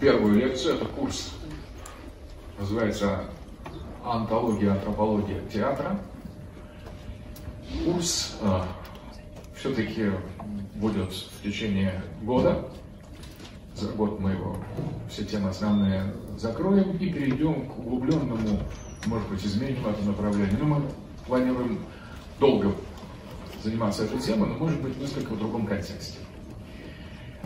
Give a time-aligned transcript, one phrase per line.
[0.00, 0.76] первую лекцию.
[0.76, 1.32] Это курс,
[2.58, 3.24] называется
[4.04, 5.98] «Антология, антропология театра».
[7.84, 8.60] Курс э,
[9.56, 10.10] все-таки
[10.74, 12.68] будет в течение года.
[13.74, 14.56] За год мы его,
[15.10, 18.60] все темы основные закроем и перейдем к углубленному,
[19.06, 20.56] может быть, изменим это направление.
[20.58, 20.82] Но мы
[21.26, 21.80] планируем
[22.38, 22.72] долго
[23.62, 26.18] заниматься этой темой, но, может быть, несколько в другом контексте.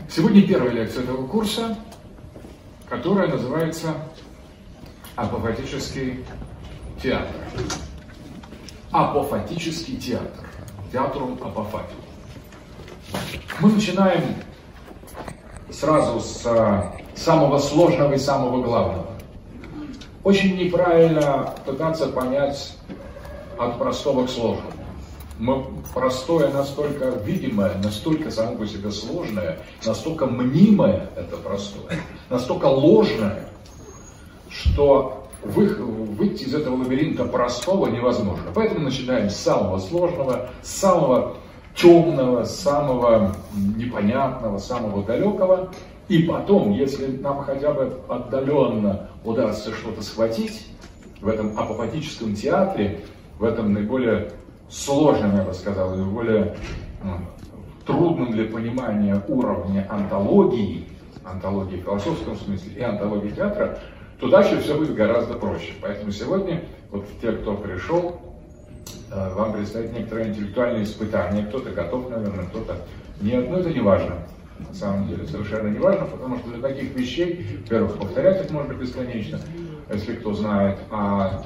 [0.09, 1.79] Сегодня первая лекция этого курса,
[2.91, 3.95] которая называется
[5.15, 6.25] «Апофатический
[7.01, 7.37] театр».
[8.91, 10.51] Апофатический театр.
[10.91, 12.01] Театрум апофатиум.
[13.61, 14.35] Мы начинаем
[15.71, 19.07] сразу с а, самого сложного и самого главного.
[20.25, 22.77] Очень неправильно пытаться понять
[23.57, 24.80] от простого к сложному
[25.95, 33.49] простое настолько видимое, настолько само по себе сложное, настолько мнимое это простое, настолько ложное,
[34.49, 38.51] что вы, выйти из этого лабиринта простого невозможно.
[38.55, 41.37] Поэтому начинаем с самого сложного, с самого
[41.75, 43.37] темного, самого
[43.77, 45.73] непонятного, самого далекого.
[46.09, 50.67] И потом, если нам хотя бы отдаленно удастся что-то схватить
[51.21, 53.01] в этом апопатическом театре,
[53.39, 54.33] в этом наиболее
[54.71, 56.57] сложным, я бы сказал, и более
[57.03, 57.19] ну,
[57.87, 60.87] трудным для понимания уровня антологии,
[61.25, 63.79] антологии в философском смысле и антологии театра,
[64.19, 65.73] то дальше все будет гораздо проще.
[65.81, 68.21] Поэтому сегодня вот те, кто пришел,
[69.11, 71.47] э, вам предстоит некоторое интеллектуальное испытание.
[71.47, 72.77] Кто-то готов, наверное, кто-то
[73.21, 73.49] нет.
[73.49, 74.17] Но это не важно.
[74.69, 78.75] На самом деле совершенно не важно, потому что для таких вещей, во-первых, повторять их можно
[78.75, 79.41] бесконечно,
[79.91, 81.43] если кто знает, а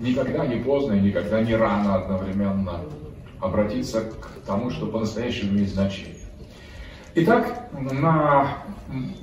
[0.00, 2.80] никогда не поздно и никогда не рано одновременно
[3.40, 6.16] обратиться к тому, что по-настоящему имеет значение.
[7.14, 8.58] Итак, на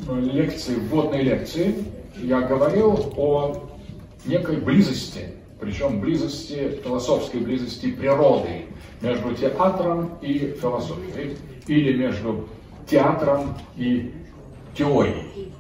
[0.10, 1.76] лекции, вводной лекции,
[2.18, 3.70] я говорил о
[4.26, 8.66] некой близости, причем близости, философской близости природы
[9.02, 12.48] между театром и философией, или между
[12.88, 14.14] театром и
[14.76, 15.52] теорией.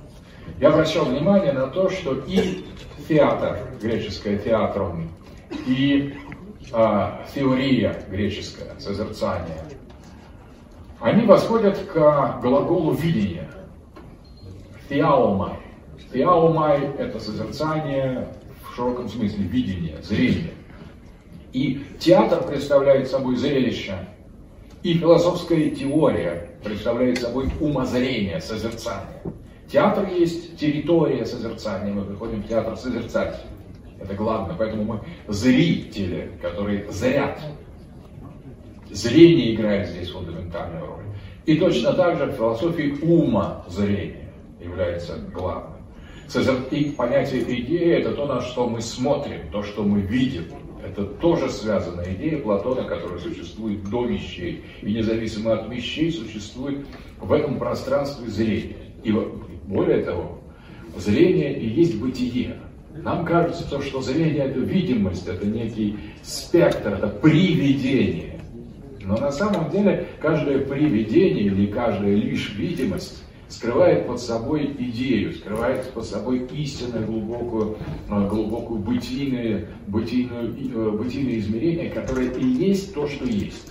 [0.59, 2.65] Я обращал внимание на то, что и
[3.07, 5.09] театр, греческое театром,
[5.67, 6.15] и
[6.71, 9.63] а, теория греческая, созерцание,
[10.99, 13.49] они восходят к глаголу видения.
[14.89, 15.55] Теаумай.
[16.13, 18.29] Теаумай– это созерцание
[18.63, 20.53] в широком смысле, видение, зрение.
[21.51, 23.97] И театр представляет собой зрелище,
[24.81, 29.21] и философская теория представляет собой умозрение, созерцание.
[29.73, 33.43] Театр есть территория созерцания, мы приходим в театр созерцать.
[33.99, 37.41] Это главное, поэтому мы зрители, которые зрят.
[38.91, 41.05] Зрение играет здесь фундаментальную роль.
[41.47, 44.31] И точно так же в философии ума зрение
[44.61, 45.81] является главным.
[46.69, 50.45] И понятие идеи– это то, на что мы смотрим, то, что мы видим.
[50.85, 54.63] Это тоже связанная идея Платона, которая существует до вещей.
[54.83, 56.85] И независимо от вещей существует
[57.19, 58.75] в этом пространстве зрение.
[59.03, 59.11] И
[59.65, 60.39] более того,
[60.97, 62.57] зрение и есть бытие.
[62.95, 68.39] Нам кажется, что зрение это видимость, это некий спектр, это привидение.
[69.01, 75.91] Но на самом деле каждое привидение или каждая лишь видимость скрывает под собой идею, скрывает
[75.91, 77.77] под собой истинное глубокую,
[78.09, 83.67] э, глубокую бытийное, бытийное, э, бытийное измерение, которое и есть то, что есть.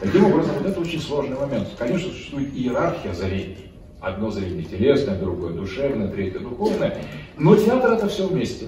[0.00, 1.68] Таким образом, вот это очень сложный момент.
[1.78, 3.65] Конечно, существует иерархия зрений.
[4.06, 6.96] Одно зрение телесное, другое душевное, третье духовное.
[7.38, 8.66] Но театр это все вместе.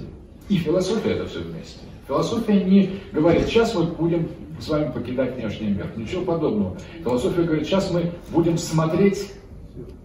[0.49, 1.79] И философия это все вместе.
[2.09, 5.87] Философия не говорит, сейчас мы будем с вами покидать внешний мир.
[5.95, 6.77] Ничего подобного.
[7.05, 9.31] Философия говорит, сейчас мы будем смотреть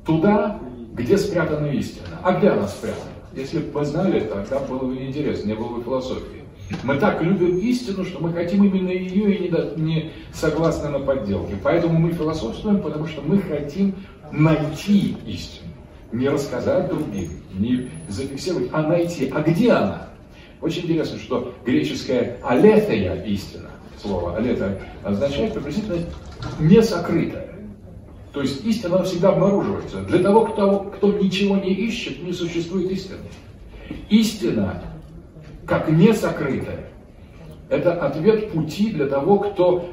[0.06, 0.60] туда,
[0.94, 2.06] где спрятана истина.
[2.22, 3.10] А где она спрятана?
[3.36, 6.44] Если бы вы знали, тогда было бы неинтересно, не было бы философии.
[6.84, 11.56] Мы так любим истину, что мы хотим именно ее и не согласны на подделки.
[11.64, 13.96] Поэтому мы философствуем, потому что мы хотим
[14.34, 15.70] найти истину.
[16.12, 19.32] Не рассказать другим, не зафиксировать, а найти.
[19.34, 20.10] А где она?
[20.62, 23.70] Очень интересно, что греческое алетея истина,
[24.02, 25.98] слово алета означает приблизительно
[26.60, 27.50] не сокрытая.
[28.32, 30.02] То есть истина всегда обнаруживается.
[30.02, 33.20] Для того, кто, кто ничего не ищет, не существует истины.
[34.10, 34.82] Истина,
[35.66, 36.86] как не сокрытая,
[37.70, 39.90] это ответ пути для того, кто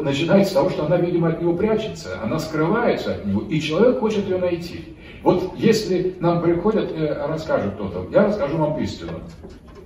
[0.00, 4.00] начинает с того, что она, видимо, от него прячется, она скрывается от него, и человек
[4.00, 4.96] хочет ее найти.
[5.22, 9.12] Вот если нам приходят, э, расскажет кто-то, я расскажу вам истину.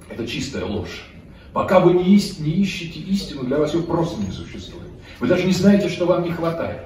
[0.08, 1.04] Это чистая ложь.
[1.52, 4.86] Пока вы не, не ищете истину, для вас ее просто не существует.
[5.20, 6.82] Вы даже не знаете, что вам не хватает.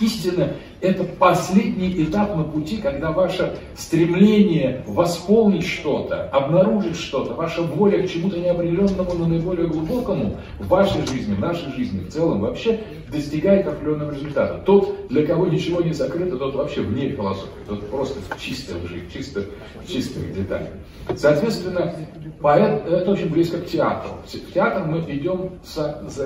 [0.00, 8.02] Истина– это последний этап на пути, когда ваше стремление восполнить что-то, обнаружить что-то, ваша воля
[8.02, 12.80] к чему-то неопределенному, но наиболее глубокому в вашей жизни, в нашей жизни в целом вообще
[13.08, 14.62] достигает определенного результата.
[14.64, 19.02] Тот, для кого ничего не закрыто, тот вообще вне философии, тот просто в чистой лжи,
[19.12, 19.44] чисто,
[19.82, 20.70] в чистых деталях.
[21.14, 21.94] Соответственно,
[22.40, 24.12] поэт, это очень близко к театру.
[24.26, 25.50] В театр мы идем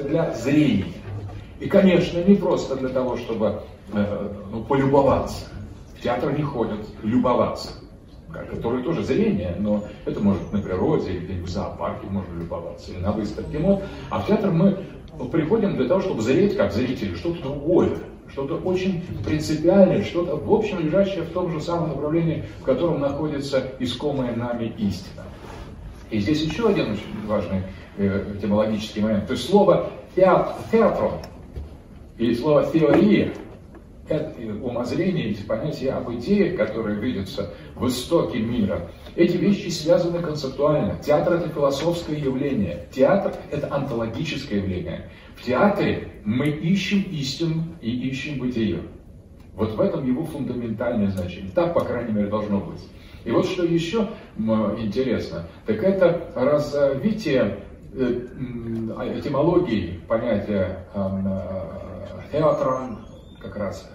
[0.09, 0.87] для зрения.
[1.61, 3.63] И, конечно, не просто для того, чтобы
[3.93, 5.47] э, ну, полюбоваться.
[5.99, 7.71] В театр не ходят любоваться,
[8.51, 13.11] которые тоже зрение, но это может на природе, или в зоопарке можно любоваться, или на
[13.11, 13.83] выставке мод.
[14.09, 14.79] А в театр мы
[15.33, 17.91] приходим для того, чтобы зреть как зрители что-то другое,
[18.31, 23.65] что-то очень принципиальное, что-то в общем лежащее в том же самом направлении, в котором находится
[23.81, 25.25] искомая нами истина.
[26.11, 27.63] И здесь еще один очень важный
[27.97, 29.27] э, этимологический момент.
[29.27, 31.13] То есть слово театр, театро
[32.19, 33.33] и слово теория
[34.09, 40.99] это умозрение, эти понятия об идеях, которые видятся в истоке мира, эти вещи связаны концептуально.
[41.05, 42.87] Театр– это философское явление.
[42.91, 45.11] Театр– это онтологическое явление.
[45.37, 48.81] В театре мы ищем истину и ищем бытие.
[49.55, 51.51] Вот в этом его фундаментальное значение.
[51.55, 52.81] Так, по крайней мере, должно быть.
[53.25, 57.59] И вот что еще интересно, так это развитие
[57.93, 58.21] э,
[59.17, 60.87] этимологии понятия
[62.33, 63.07] театром,
[63.41, 63.89] как раз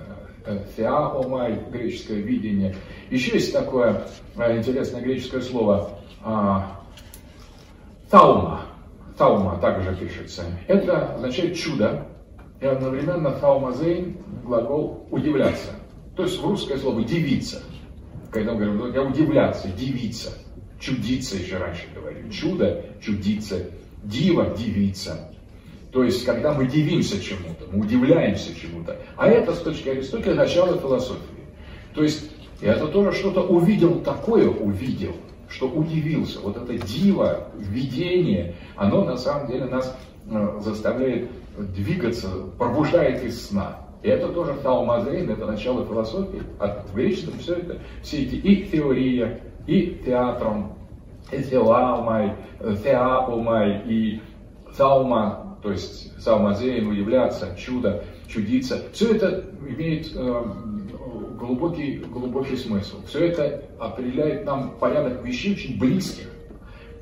[0.75, 2.75] теаомай, греческое видение.
[3.09, 4.03] Еще есть такое
[4.35, 6.00] э, интересное греческое слово
[8.09, 8.62] таума.
[9.18, 10.44] Таума также пишется.
[10.68, 12.07] Это означает чудо.
[12.62, 15.71] И одновременно таумазейн глагол удивляться.
[16.15, 17.62] То есть русское слово дивиться.
[18.31, 20.31] Когда мы говорим, «Ну, я удивляться, дивиться,
[20.79, 22.29] чудиться еще раньше говорили.
[22.29, 23.57] Чудо, чудиться,
[24.03, 25.32] дива, дивиться.
[25.93, 28.97] То есть, когда мы дивимся чему-то, мы удивляемся чему-то.
[29.15, 31.21] А это, с точки Аристотеля, начало философии.
[31.93, 32.31] То есть,
[32.61, 35.15] это тоже что-то увидел такое, увидел,
[35.47, 36.39] что удивился.
[36.39, 39.95] Вот это диво, видение, оно на самом деле нас
[40.31, 43.77] э, заставляет двигаться, пробуждает из сна.
[44.01, 46.41] И это тоже таумазейн, это начало философии.
[46.59, 50.73] От греческого все это, все эти и теория, и театром,
[51.31, 52.33] и теаумай,
[52.83, 54.21] теаумай, и
[54.75, 58.83] таума, то есть самозеем, являться, чудо, чудиться.
[58.92, 60.44] Все это имеет э,
[61.39, 62.98] глубокий, глубокий смысл.
[63.07, 66.30] Все это определяет нам порядок вещей очень близких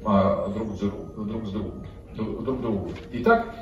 [0.06, 1.86] э, друг, друг, с другом.
[2.16, 2.92] Друг, друг другу.
[3.14, 3.56] Итак,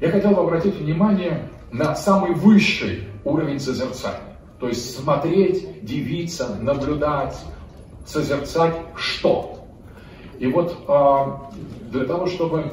[0.00, 4.36] я хотел бы обратить внимание на самый высший уровень созерцания.
[4.60, 7.38] То есть смотреть, дивиться, наблюдать,
[8.04, 9.66] созерцать что.
[10.38, 12.64] И вот э, для того, чтобы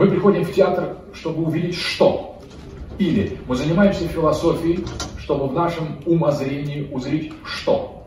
[0.00, 2.38] мы приходим в театр, чтобы увидеть что.
[2.98, 4.86] Или мы занимаемся философией,
[5.18, 8.06] чтобы в нашем умозрении узреть что.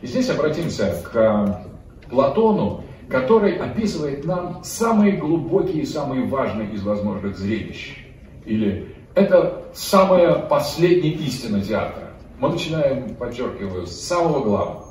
[0.00, 6.84] И здесь обратимся к э, Платону, который описывает нам самые глубокие и самые важные из
[6.84, 7.96] возможных зрелищ.
[8.44, 12.12] Или это самая последняя истина театра.
[12.38, 14.86] Мы начинаем, подчеркиваю, с самого главного.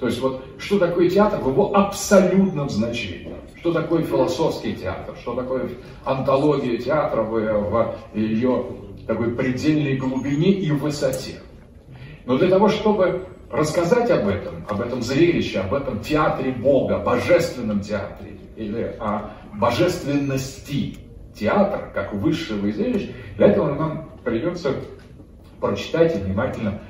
[0.00, 3.36] То есть вот что такое театр в его абсолютном значении.
[3.62, 5.70] Что такое философский театр, что такое
[6.04, 8.66] антология театра в, в ее
[9.06, 11.36] такой предельной глубине и высоте.
[12.26, 17.82] Но для того, чтобы рассказать об этом, об этом зрелище, об этом театре Бога, божественном
[17.82, 20.96] театре, или о божественности
[21.32, 24.74] театра, как высшего из зрелищ, для этого нам придется
[25.60, 26.80] прочитать и внимательно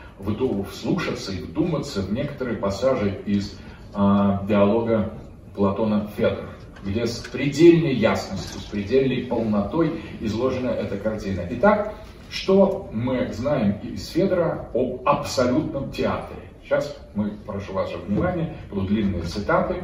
[0.71, 3.59] вслушаться и вдуматься в некоторые пассажи из
[3.93, 5.12] а, диалога
[5.55, 6.47] Платона Федор,
[6.83, 11.47] где с предельной ясностью, с предельной полнотой изложена эта картина.
[11.51, 11.95] Итак,
[12.31, 16.41] что мы знаем из Федора об абсолютном театре?
[16.62, 19.83] Сейчас мы, прошу ваше внимание, будут длинные цитаты,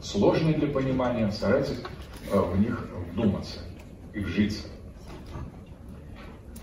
[0.00, 1.82] сложные для понимания, старайтесь
[2.32, 3.60] э, в них вдуматься
[4.14, 4.68] и вжиться.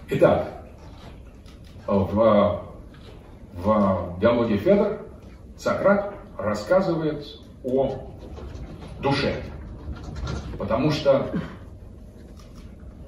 [0.09, 0.63] Итак,
[1.85, 2.69] в
[3.63, 4.99] в диалоге Федор
[5.57, 7.25] Сократ рассказывает
[7.63, 8.09] о
[9.01, 9.35] душе.
[10.57, 11.31] Потому что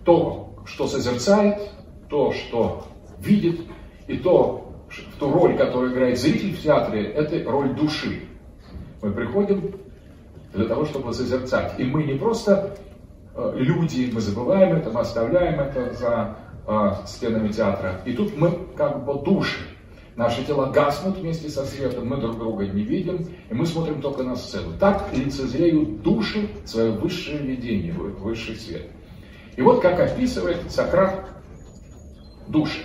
[0.05, 1.69] то, что созерцает,
[2.09, 2.87] то, что
[3.19, 3.61] видит,
[4.07, 8.21] и то, в ту роль, которую играет зритель в театре, это роль души.
[9.01, 9.75] Мы приходим
[10.53, 11.79] для того, чтобы созерцать.
[11.79, 12.77] И мы не просто
[13.35, 16.37] э, люди, мы забываем это, мы оставляем это за
[16.67, 18.01] э, стенами театра.
[18.05, 19.59] И тут мы как бы души.
[20.15, 24.23] Наши тела гаснут вместе со светом, мы друг друга не видим, и мы смотрим только
[24.23, 24.77] на сцену.
[24.77, 28.87] Так лицезреют души свое высшее видение, высший свет.
[29.55, 31.29] И вот как описывает Сократ
[32.47, 32.81] души.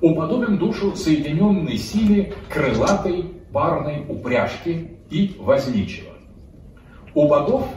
[0.00, 6.12] уподобим душу соединенной силе крылатой парной упряжки и возничего.
[7.14, 7.68] У богов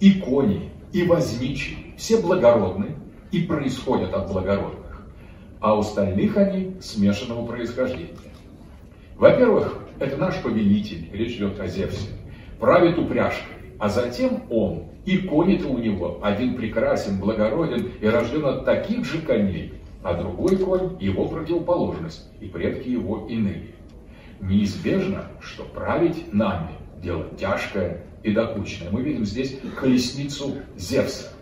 [0.00, 2.96] и кони, и возничий все благородны
[3.30, 4.79] и происходят от благородных,
[5.60, 8.16] а у остальных они смешанного происхождения.
[9.16, 12.08] Во-первых, это наш повелитель, речь идет о Зевсе,
[12.58, 18.64] правит упряжкой, а затем он, и кони-то у него, один прекрасен, благороден и рожден от
[18.64, 23.74] таких же коней, а другой конь– его противоположность, и предки его иные.
[24.40, 26.70] Неизбежно, что править нами–
[27.02, 28.90] дело тяжкое и докучное.
[28.90, 31.32] Мы видим здесь колесницу Зевса.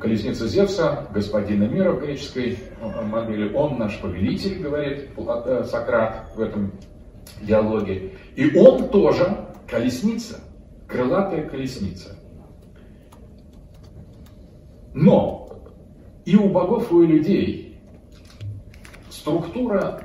[0.00, 6.72] Колесница Зевса, господина мира в греческой модели, он наш повелитель, говорит э, Сократ в этом
[7.42, 8.12] диалоге.
[8.36, 10.40] И он тоже колесница,
[10.86, 12.16] крылатая колесница.
[14.94, 15.48] Но
[16.24, 17.80] и у богов, и у людей
[19.10, 20.02] структура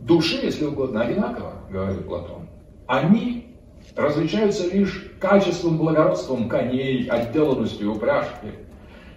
[0.00, 2.48] души, если угодно, одинакова, говорит Платон.
[2.86, 3.56] Они
[3.96, 8.65] различаются лишь качеством, благородством коней, отделанностью упряжки.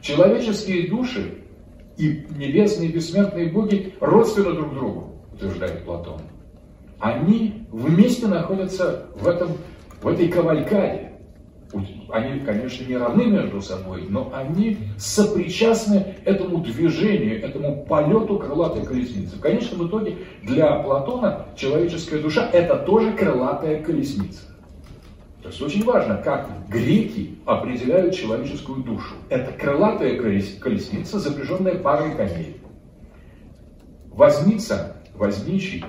[0.01, 1.39] Человеческие души
[1.97, 6.21] и небесные бессмертные боги родственны друг другу, утверждает Платон.
[6.99, 9.51] Они вместе находятся в, этом,
[10.01, 11.09] в этой кавалькаде
[12.11, 19.35] они, конечно, не равны между собой, но они сопричастны этому движению, этому полету крылатой колесницы.
[19.35, 24.41] В конечном итоге для Платона человеческая душа– это тоже крылатая колесница.
[25.41, 29.15] То есть очень важно, как греки определяют человеческую душу.
[29.29, 32.61] Это крылатая колесница, запряженная парой коней.
[34.11, 35.83] Возница, возничий,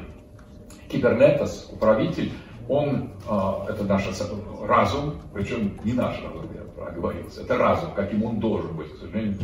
[0.89, 2.33] кибернетос, управитель–
[2.71, 4.09] он, а, это наш
[4.63, 9.37] разум, причем не наш разум, я оговорился, это разум, каким он должен быть, к сожалению,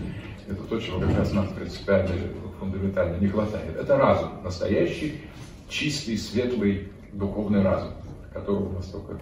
[0.49, 2.15] это то, чего как раз нам принципиально,
[2.61, 3.77] фундаментально не хватает.
[3.77, 5.23] Это разум, настоящий,
[5.69, 7.95] чистый, светлый, духовный разум,
[8.33, 9.19] которого у нас только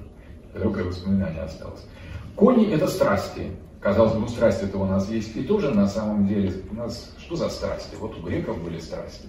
[0.54, 1.84] легкое воспоминание осталось.
[2.36, 3.50] Кони– это страсти.
[3.80, 5.36] Казалось бы, ну страсти это у нас есть.
[5.36, 7.94] И тоже на самом деле у нас что за страсти?
[8.00, 9.28] Вот у греков были страсти.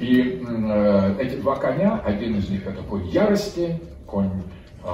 [0.00, 4.30] И э, эти два коня, один из них это конь ярости, конь
[4.84, 4.88] э,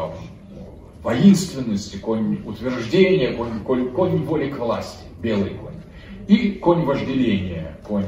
[1.02, 5.74] воинственности, конь утверждения, конь, конь, конь воли к власти, белый конь.
[6.26, 8.04] И конь вожделения, конь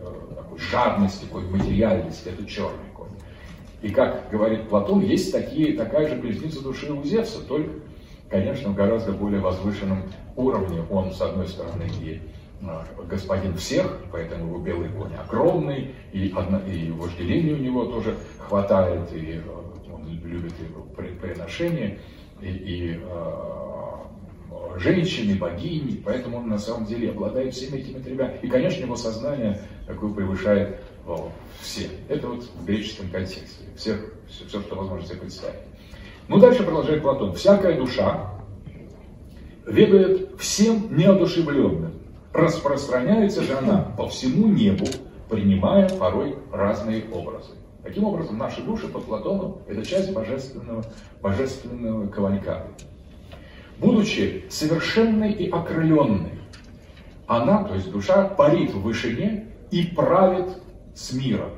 [0.00, 2.81] э, такой жадности, конь материальности, это черный.
[3.82, 7.70] И как говорит Платон, есть такие, такая же колесница души у Зевса, только,
[8.30, 10.04] конечно, в гораздо более возвышенном
[10.36, 10.84] уровне.
[10.88, 12.20] Он, с одной стороны, и
[12.60, 12.66] э,
[13.08, 19.12] господин всех, поэтому его белый конь огромный, и, одно, и вожделения у него тоже хватает,
[19.12, 20.54] и э, любит
[21.20, 21.98] приношения,
[22.40, 28.36] и, и э, женщины, богини, поэтому он на самом деле обладает всеми этими тремя.
[28.42, 30.80] И, конечно, его сознание такое превышает
[31.60, 31.88] все.
[32.08, 33.64] Это вот в греческом контексте.
[33.76, 35.60] Всех, все, все, что возможно себе представить.
[36.28, 37.34] Ну, дальше продолжает Платон.
[37.34, 38.30] Всякая душа
[39.66, 41.92] ведает всем неодушевленным.
[42.32, 44.86] Распространяется же она по всему небу,
[45.28, 47.52] принимая порой разные образы.
[47.82, 50.84] Таким образом, наши души по Платону– это часть божественного,
[51.20, 52.68] божественного кавалькада.
[53.78, 56.38] Будучи совершенной и окрыленной,
[57.26, 60.62] она, то есть душа, парит в вышине и правит
[60.94, 61.50] с миром.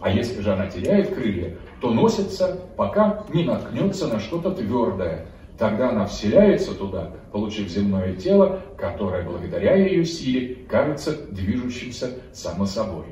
[0.00, 5.26] А если же она теряет крылья, то носится, пока не наткнется на что-то твердое.
[5.58, 13.06] Тогда она вселяется туда, получив земное тело, которое благодаря ее силе кажется движущимся само собой.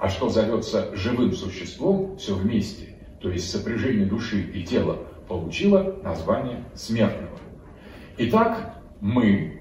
[0.00, 6.64] А что зовется живым существом, все вместе, то есть сопряжение души и тела, получило название
[6.74, 7.38] смертного.
[8.16, 9.60] Итак, мы,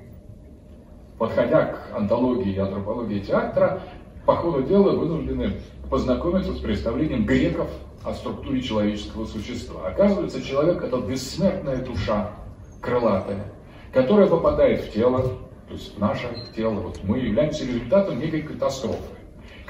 [1.20, 3.82] подходя к антологии и антропологии театра,
[4.26, 5.54] по ходу дела вынуждены
[5.90, 7.70] познакомиться с представлением греков
[8.04, 9.88] о структуре человеческого существа.
[9.88, 12.32] Оказывается, человек– это бессмертная душа,
[12.80, 13.54] крылатая,
[13.94, 15.22] которая попадает в тело,
[15.68, 16.76] то есть в наше тело.
[16.76, 18.98] Вот мы являемся результатом некой катастрофы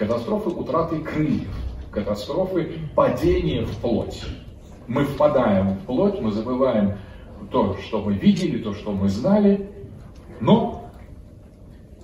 [0.01, 1.55] катастрофы утраты крыльев,
[1.91, 4.25] катастрофы падения в плоть.
[4.87, 6.97] Мы впадаем в плоть, мы забываем
[7.51, 9.69] то, что мы видели, то, что мы знали,
[10.39, 10.89] но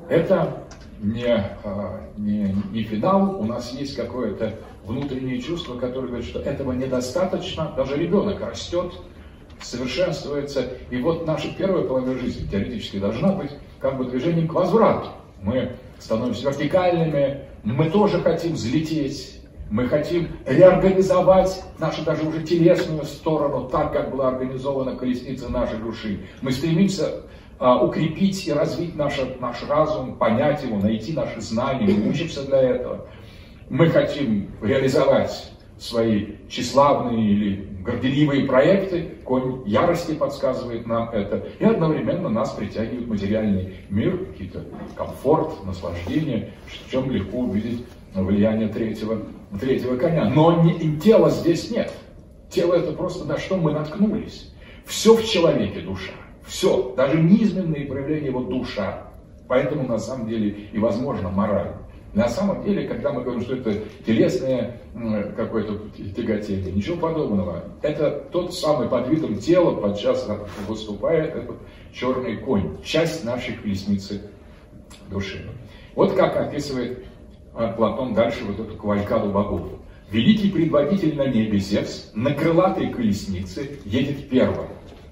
[0.10, 0.67] это
[1.02, 6.72] не, а, не, не финал, у нас есть какое-то внутреннее чувство, которое говорит, что этого
[6.72, 8.94] недостаточно, даже ребенок растет,
[9.62, 15.10] совершенствуется, и вот наша первая половина жизни теоретически должна быть как бы движением к возврату.
[15.42, 23.68] Мы становимся вертикальными, мы тоже хотим взлететь, мы хотим реорганизовать нашу даже уже телесную сторону,
[23.70, 26.22] так как была организована колесница нашей души.
[26.42, 27.24] Мы стремимся
[27.60, 33.08] укрепить и развить наш, наш разум, понять его, найти наши знания, мы учимся для этого.
[33.70, 42.30] мы хотим реализовать свои тщеславные или горделивые проекты, конь ярости подсказывает нам это, и одновременно
[42.30, 49.22] нас притягивает материальный мир, какие-то комфорт, наслаждение, в чем легко увидеть влияние третьего,
[49.60, 50.26] третьего коня.
[50.30, 51.94] Но не, тела здесь нет.
[52.50, 54.52] Тело это просто на что мы наткнулись.
[54.86, 56.14] Все в человеке душа.
[56.48, 59.04] Все, даже низменные проявления его душа.
[59.48, 61.74] Поэтому на самом деле и возможно мораль.
[62.14, 63.76] На самом деле, когда мы говорим, что это
[64.06, 64.82] телесное
[65.36, 65.80] какое-то
[66.16, 67.66] тяготение, ничего подобного.
[67.82, 70.28] Это тот самый под видом тела, подчас
[70.68, 71.58] выступает этот
[71.94, 74.22] черный конь, часть нашей колесницы
[75.10, 75.46] души.
[75.96, 77.06] Вот как описывает
[77.54, 79.68] а, Платон дальше вот эту кавалькаду богов.
[80.10, 84.68] Великий предводитель на небе Зевс на крылатой колеснице едет первым,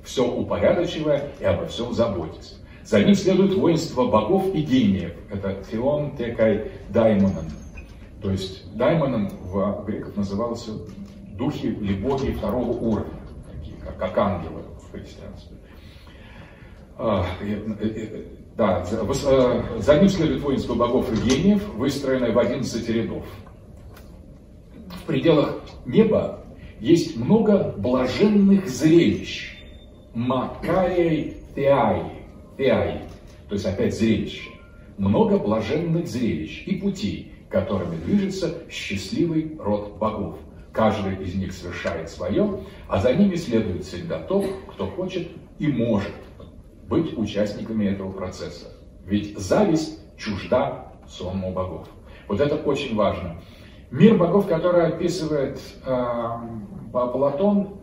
[0.05, 2.57] все упорядочивая и обо всем заботясь.
[2.83, 5.13] За ним следует воинство богов и гениев.
[5.31, 7.45] Это Филон, Текай, Даймонон.
[8.21, 10.71] То есть Даймоном в греков назывался
[11.33, 13.19] духи или боги второго уровня,
[13.51, 15.57] такие как, как ангелы в христианстве.
[16.97, 17.25] А,
[18.55, 23.25] да, за, за ним следует воинство богов и гениев, выстроенное в 11 рядов.
[25.01, 26.45] В пределах неба
[26.79, 29.54] есть много блаженных зрелищ.
[30.15, 32.09] Макарий Теаи
[32.57, 33.01] Теаи,
[33.49, 34.49] то есть опять зрелище.
[34.97, 40.37] Много блаженных зрелищ и путей, которыми движется счастливый род богов.
[40.71, 45.27] Каждый из них совершает свое, а за ними следует всегда тот, кто хочет
[45.59, 46.13] и может
[46.87, 48.67] быть участниками этого процесса.
[49.05, 51.89] Ведь зависть чужда сонму богов.
[52.29, 53.41] Вот это очень важно.
[53.91, 56.05] Мир богов, который описывает э,
[56.91, 57.81] Платон,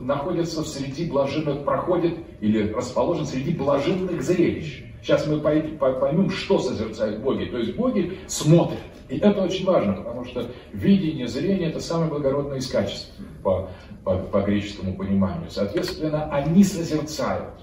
[0.00, 4.84] находится в среди блаженных, проходит или расположен среди блаженных зрелищ.
[5.02, 7.44] Сейчас мы поймем, что созерцают боги.
[7.46, 8.80] То есть боги смотрят.
[9.08, 13.68] И это очень важно, потому что видение, зрение– это самое благородное из качеств по,
[14.04, 15.50] по, по греческому пониманию.
[15.50, 17.54] Соответственно, они созерцают.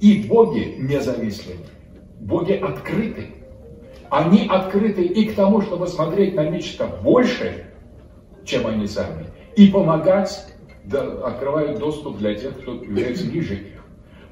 [0.00, 1.56] И боги независимы.
[2.20, 3.26] Боги открыты.
[4.08, 7.66] Они открыты и к тому, чтобы смотреть на нечто большее,
[8.44, 10.46] чем они сами, и помогать
[10.98, 13.80] открывают доступ для тех, кто является ниже их.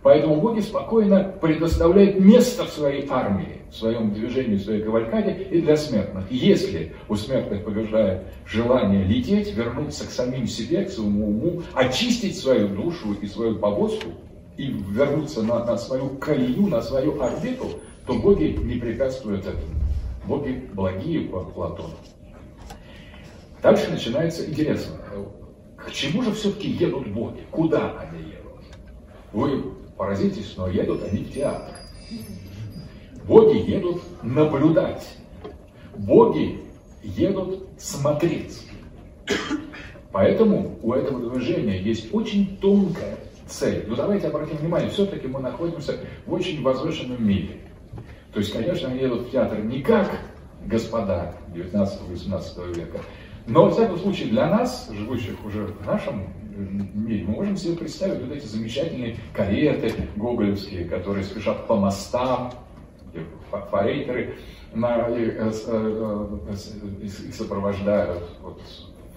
[0.02, 5.60] Поэтому боги спокойно предоставляют место в своей армии, в своем движении, в своей кавалькаде и
[5.60, 6.30] для смертных.
[6.30, 12.68] Если у смертных побеждает желание лететь, вернуться к самим себе, к своему уму, очистить свою
[12.68, 14.10] душу и свою повозку,
[14.56, 17.66] и вернуться на, на свою колею, на свою орбиту,
[18.06, 19.74] то боги не препятствуют этому.
[20.26, 21.94] Боги благие по Платону.
[23.62, 24.96] Дальше начинается интересно.
[25.78, 27.40] К чему же все-таки едут боги?
[27.50, 28.62] Куда они едут?
[29.32, 29.62] Вы
[29.96, 31.74] поразитесь, но едут они в театр.
[33.24, 35.06] Боги едут наблюдать.
[35.96, 36.60] Боги
[37.02, 38.66] едут смотреть.
[40.12, 43.84] Поэтому у этого движения есть очень тонкая цель.
[43.86, 47.60] Но давайте обратим внимание, все-таки мы находимся в очень возвышенном мире.
[48.32, 50.18] То есть, конечно, они едут в театр не как
[50.66, 53.00] господа 19-18 века,
[53.48, 56.26] но, во всяком случае, для нас, живущих уже в нашем
[56.94, 62.52] мире, мы можем себе представить вот эти замечательные кареты гоголевские, которые спешат по мостам,
[63.70, 64.34] форейтеры,
[64.74, 66.26] э, э,
[67.02, 68.60] их сопровождают, вот,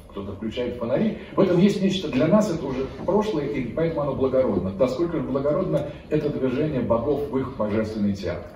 [0.08, 1.17] кто-то включает фонари.
[1.36, 4.72] В этом есть нечто для нас, это уже прошлое, и поэтому оно благородно.
[4.80, 8.48] Насколько же благородно это движение богов в их божественный театр.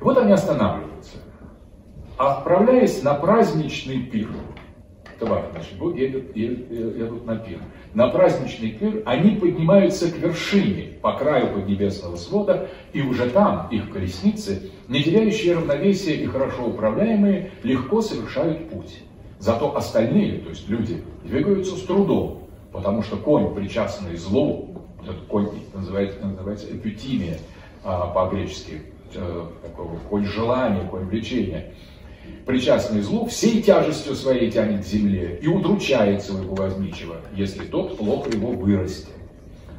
[0.00, 1.18] И вот они останавливаются
[2.16, 4.28] отправляясь на праздничный пир,
[5.18, 7.60] значит, боги едут, едут, на пир.
[7.94, 13.90] На праздничный пир они поднимаются к вершине, по краю поднебесного свода, и уже там их
[13.90, 19.02] колесницы, не теряющие равновесие и хорошо управляемые, легко совершают путь.
[19.38, 25.48] Зато остальные, то есть люди, двигаются с трудом, потому что конь, причастный злу, этот конь
[25.74, 27.38] называется, называется эпитимия
[27.84, 28.82] а, по-гречески,
[29.14, 29.44] э,
[30.08, 31.74] конь желания, конь влечения,
[32.46, 38.30] причастный злу, всей тяжестью своей тянет к земле и удручает своего возничего, если тот плохо
[38.30, 39.08] его вырастет.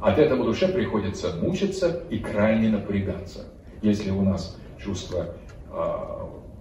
[0.00, 3.46] От этого душе приходится мучиться и крайне напрягаться.
[3.82, 5.34] Если у нас чувство
[5.72, 5.92] э,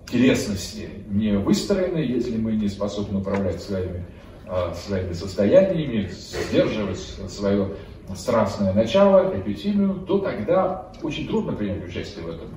[0.10, 4.06] телесности не выстроено, если мы не способны управлять своими,
[4.47, 7.76] э, своими состояниями, сдерживать свое
[8.15, 12.50] страстное начало, эпитимию, то тогда очень трудно принять участие в этом,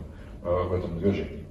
[0.44, 1.44] э, в этом движении.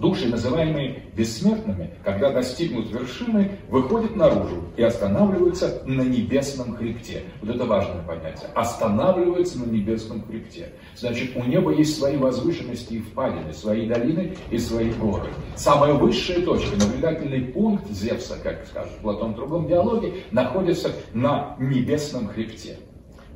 [0.00, 7.22] Души, называемые бессмертными, когда достигнут вершины, выходят наружу и останавливаются на небесном хребте.
[7.40, 8.50] Вот это важное понятие.
[8.54, 10.72] Останавливаются на небесном хребте.
[10.96, 15.28] Значит, у неба есть свои возвышенности и впадины, свои долины и свои горы.
[15.56, 22.28] Самая высшая точка, наблюдательный пункт Зевса, как скажет Платон в другом диалоге, находится на небесном
[22.28, 22.78] хребте.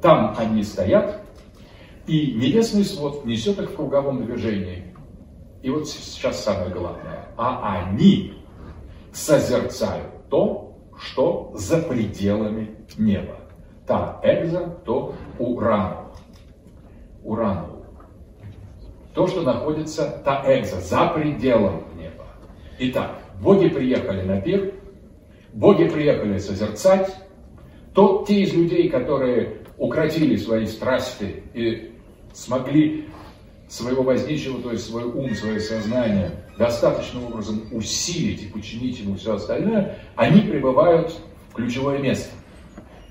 [0.02, 1.22] Там они стоят,
[2.06, 4.89] и небесный свод несет их в круговом движении
[5.62, 7.26] и вот сейчас самое главное.
[7.36, 8.34] А они
[9.12, 13.36] созерцают то, что за пределами неба.
[13.86, 16.12] Та экза, то урану.
[17.22, 17.84] Урану.
[19.14, 22.26] То, что находится, та экза, за пределом неба.
[22.78, 24.74] Итак, боги приехали на пир,
[25.52, 27.14] боги приехали созерцать,
[27.92, 31.98] то те из людей, которые укротили свои страсти и
[32.32, 33.08] смогли
[33.70, 39.36] своего возничего, то есть свой ум, свое сознание достаточным образом усилить и подчинить ему все
[39.36, 41.16] остальное, они пребывают
[41.50, 42.30] в ключевое место.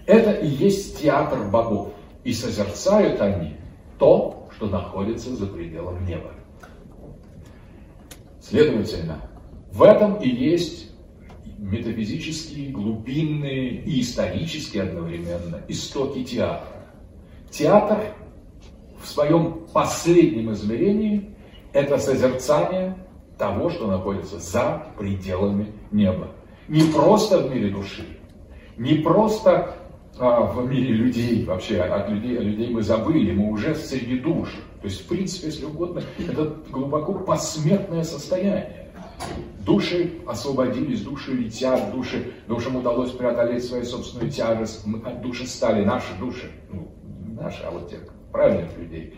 [0.06, 1.94] Это и есть театр богов.
[2.26, 3.56] И созерцают они
[3.98, 6.32] то, что находится за пределом неба.
[8.42, 9.22] Следовательно,
[9.72, 10.92] в этом и есть
[11.58, 16.68] метафизические, глубинные и исторические одновременно истоки театра.
[17.50, 18.14] Театр
[19.02, 21.36] в своем последнем измерении
[21.74, 22.96] это созерцание
[23.38, 26.30] того, что находится за пределами неба.
[26.68, 28.06] Не просто в мире души,
[28.78, 29.76] не просто
[30.20, 34.50] а, в мире людей, вообще от людей, от людей мы забыли, мы уже среди душ.
[34.82, 38.92] То есть, в принципе, если угодно, это глубоко посмертное состояние.
[39.66, 46.14] Души освободились, души летят, души, душам удалось преодолеть свою собственную тяжесть, мы, души стали наши
[46.20, 46.92] души, ну,
[47.40, 47.98] наши, а вот те,
[48.32, 49.16] правильных людей,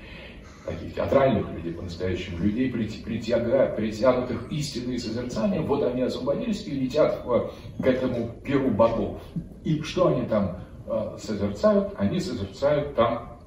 [0.65, 7.85] таких театральных людей, по-настоящему, людей, притяга, притянутых истинные созерцания, вот они освободились и летят к
[7.85, 9.21] этому перу богов.
[9.63, 11.93] И что они там э, созерцают?
[11.97, 13.39] Они созерцают там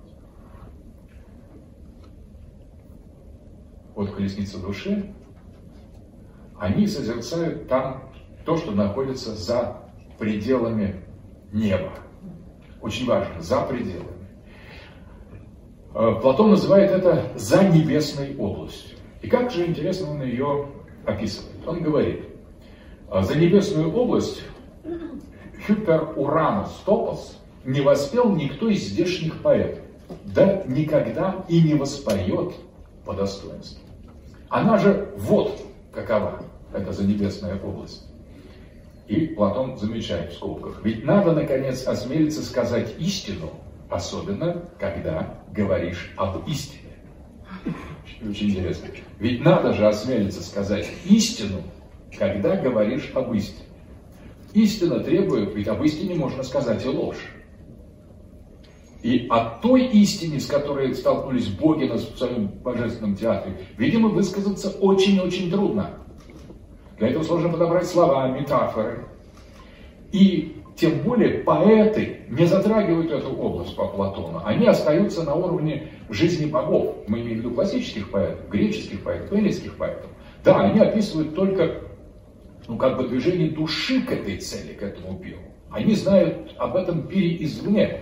[3.95, 5.15] вот колесница души,
[6.59, 8.11] они созерцают там
[8.45, 9.79] то, что находится за
[10.19, 11.05] пределами
[11.53, 11.91] неба.
[12.81, 14.14] Очень важно, за пределами.
[15.95, 18.99] Э, Платон называет это «за небесной областью».
[19.23, 20.67] И как же интересно он ее
[21.07, 21.67] описывает.
[21.67, 22.25] Он говорит,
[23.09, 24.43] «А за небесную область
[25.67, 29.85] Хюпер Уранус Топос не воспел никто из здешних поэтов,
[30.25, 32.55] да никогда и не воспоет
[33.05, 33.81] по достоинству.
[34.49, 35.59] Она же вот
[35.93, 38.05] какова, это за небесная область.
[39.07, 43.51] И Платон замечает в скобках, ведь надо, наконец, осмелиться сказать истину–
[43.95, 46.95] Особенно, когда говоришь об истине.
[48.29, 48.89] Очень интересно.
[49.21, 51.63] Ведь надо же осмелиться сказать истину,
[52.19, 53.69] когда говоришь об истине.
[54.53, 57.25] Истина требует, ведь об истине можно сказать и ложь.
[59.05, 65.53] И о той истине, с которой столкнулись боги на своем божественном театре, видимо, высказаться очень-очень
[65.53, 65.91] трудно.
[66.99, 69.07] Для этого сложно подобрать слова, метафоры.
[70.11, 74.43] И тем более поэты не затрагивают эту область по Платону.
[74.45, 76.97] Они остаются на уровне жизни богов.
[77.07, 80.11] Мы имеем в виду классических поэтов, греческих поэтов, эллинских поэтов.
[80.43, 81.81] Да, они описывают только
[82.67, 85.39] ну, как бы движение души к этой цели, к этому пиру.
[85.71, 88.01] Они знают об этом пире извне.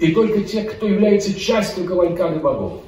[0.00, 2.82] И только те, кто является частью кавалькады богов,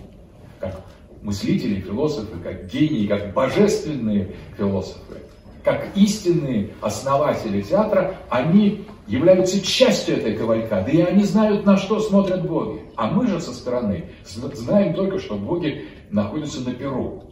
[0.58, 0.80] как
[1.22, 5.18] мыслители, философы, как гении, как божественные философы,
[5.64, 12.46] как истинные основатели театра, они являются частью этой кавалькады, и они знают, на что смотрят
[12.46, 12.82] боги.
[12.94, 17.24] А мы же со стороны знаем только, что боги находятся на перу.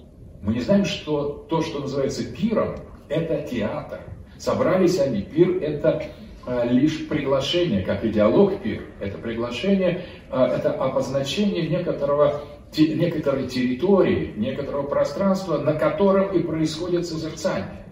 [0.42, 2.74] Мы не знаем, что то, что называется пиром,
[3.08, 4.00] это театр.
[4.38, 6.02] Собрались они, пир это
[6.46, 8.82] э, лишь приглашение, как и диалог пир.
[8.98, 12.40] Это приглашение, э, это обозначение некоторого,
[12.76, 17.84] некоторой территории, некоторого пространства, на котором и происходит созерцание.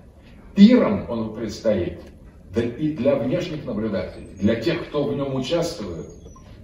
[0.56, 2.00] Пиром он предстоит–
[2.56, 6.06] да и для внешних наблюдателей, для тех, кто в нем участвует,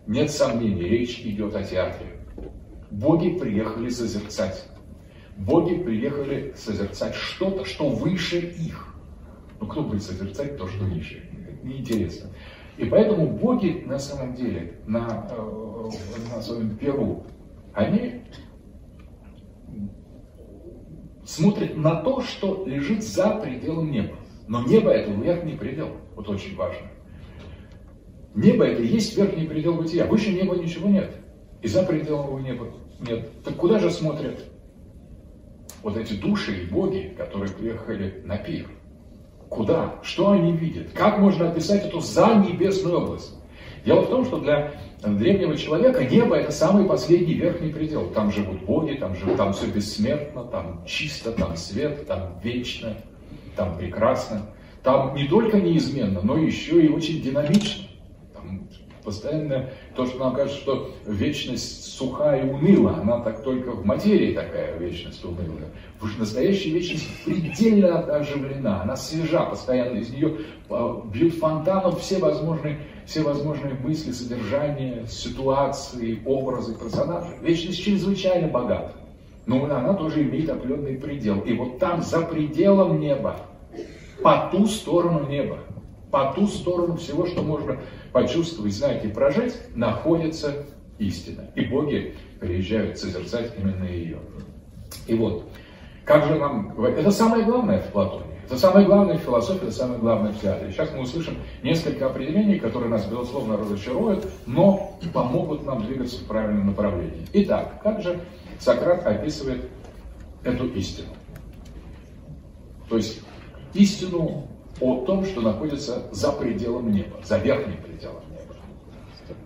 [0.06, 2.16] нет сомнений, речь идет о театре.
[2.90, 4.64] Боги приехали созерцать.
[5.36, 8.94] Боги приехали созерцать что-то, что выше их.
[9.60, 11.28] Ну, кто будет созерцать то, что выше?
[11.62, 12.30] Неинтересно.
[12.78, 15.90] И поэтому боги на самом деле на, э,
[16.34, 17.26] на своем перу,
[17.74, 18.22] они
[21.26, 24.16] смотрят на то, что лежит за пределом неба.
[24.48, 25.88] Но небо это верхний предел.
[26.14, 26.86] Вот очень важно.
[28.34, 30.06] Небо это и есть верхний предел бытия.
[30.06, 31.14] Выше неба ничего нет.
[31.60, 32.68] И за пределом его неба
[33.00, 33.30] нет.
[33.44, 34.44] Так куда же смотрят
[35.82, 38.68] вот эти души и боги, которые приехали на пир.
[39.48, 39.96] Куда?
[40.02, 40.92] Что они видят?
[40.92, 43.36] Как можно описать эту занебесную область?
[43.84, 48.10] Дело в том, что для древнего человека небо это самый последний верхний предел.
[48.10, 52.96] Там живут боги, там, живут, там все бессмертно, там чисто, там свет, там вечно,
[53.56, 54.46] там прекрасно.
[54.82, 57.84] Там не только неизменно, но еще и очень динамично.
[58.34, 58.68] Там
[59.04, 64.34] постоянно то, что нам кажется, что вечность сухая и уныла, она так только в материи
[64.34, 65.70] такая вечность унылая.
[65.94, 70.38] Потому что настоящая вечность предельно оживлена, она свежа, постоянно из нее
[70.68, 77.36] а, бьют фонтаном все возможные, все возможные мысли, содержания, ситуации, образы персонажей.
[77.40, 78.92] Вечность чрезвычайно богата.
[79.46, 81.40] Но она тоже имеет определенный предел.
[81.40, 83.36] И вот там, за пределом неба,
[84.22, 85.58] по ту сторону неба,
[86.10, 87.78] по ту сторону всего, что можно
[88.12, 90.66] почувствовать, знать и прожить, находится
[90.98, 91.50] истина.
[91.54, 94.18] И боги приезжают созерцать именно ее.
[95.06, 95.44] И вот,
[96.04, 96.78] как же нам?
[96.84, 98.26] Это самое главное в Платоне.
[98.44, 100.70] Это самое главное в философии, это самое главное в театре.
[100.70, 106.66] Сейчас мы услышим несколько определений, которые нас, безусловно, разочаруют, но помогут нам двигаться в правильном
[106.66, 107.26] направлении.
[107.32, 108.20] Итак, как же
[108.62, 109.68] Сократ описывает
[110.44, 111.08] эту истину?
[112.88, 113.20] То есть
[113.74, 114.46] истину
[114.80, 118.54] о том, что находится за пределом неба, за верхним пределом неба,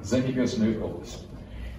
[0.02, 1.24] за небесную область.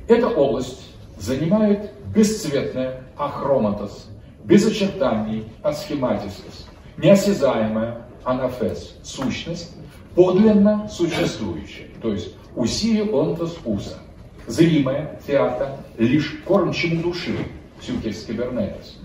[0.08, 0.82] Эта область
[1.20, 4.10] занимает бесцветная ахроматос,
[4.44, 9.76] без очертаний асхематисос, неосязаемая анафес, сущность,
[10.16, 14.00] подлинно существующая, то есть усилие онтос уса,
[14.48, 17.38] зримая театра, лишь кормчему души,
[17.82, 18.98] сюкес кибернетес,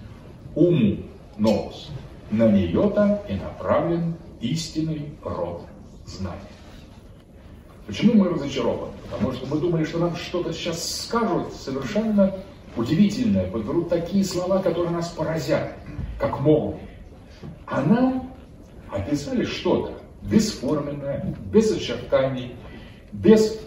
[0.55, 0.99] уму
[1.37, 1.91] новос,
[2.31, 5.67] на нее-то и направлен истинный род
[6.07, 6.39] знаний.
[7.87, 8.93] Почему мы разочарованы?
[9.11, 12.35] Потому что мы думали, что нам что-то сейчас скажут совершенно
[12.77, 15.75] удивительное, подберут такие слова, которые нас поразят,
[16.19, 16.89] как молнии.
[17.67, 18.33] А нам
[18.91, 22.55] описали что-то бесформенное, без очертаний,
[23.13, 23.61] без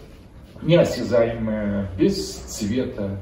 [0.61, 3.21] неосязаемое, без цвета.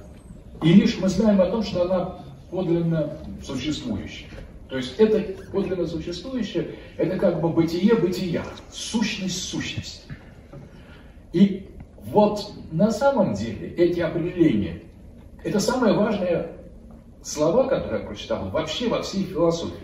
[0.62, 2.20] И лишь мы знаем о том, что она
[2.50, 4.30] подлинно существующая.
[4.70, 5.20] То есть это
[5.52, 10.02] подлинно существующее, это как бы бытие бытия, сущность сущности.
[11.32, 11.70] И
[12.06, 14.82] вот на самом деле эти определения,
[15.44, 16.48] это самые важные
[17.22, 19.76] слова, которые я прочитал вообще во всей философии,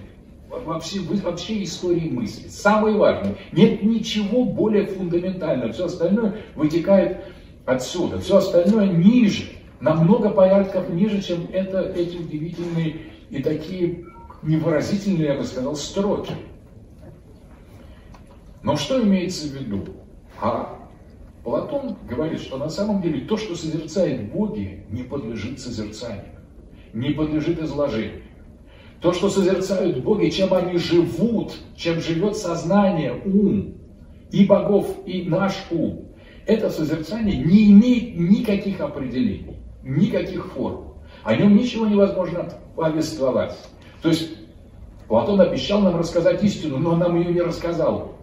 [0.49, 2.47] во всей, вообще истории мысли.
[2.47, 3.35] Самые важные.
[3.51, 5.71] Нет ничего более фундаментального.
[5.71, 7.23] Все остальное вытекает
[7.69, 8.19] отсюда.
[8.19, 14.05] Все остальное ниже, намного порядков ниже, чем это, эти удивительные и такие
[14.41, 16.33] невыразительные, я бы сказал, строки.
[18.63, 19.85] Но что имеется в виду?
[20.41, 20.79] А
[21.43, 26.25] Платон говорит, что на самом деле то, что созерцает боги, не подлежит созерцанию,
[26.93, 28.23] не подлежит изложению.
[29.01, 33.75] То, что созерцают боги, чем они живут, чем живет сознание, ум,
[34.31, 36.08] и богов, и наш ум,
[36.49, 40.95] это созерцание не имеет никаких определений, никаких форм.
[41.23, 43.55] О нем ничего невозможно повествовать.
[44.01, 44.31] То есть
[45.07, 48.15] Платон обещал нам рассказать истину, но нам ее не рассказал.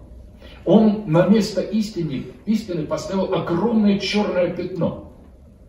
[0.64, 5.12] Он на место истины, истины поставил огромное черное пятно.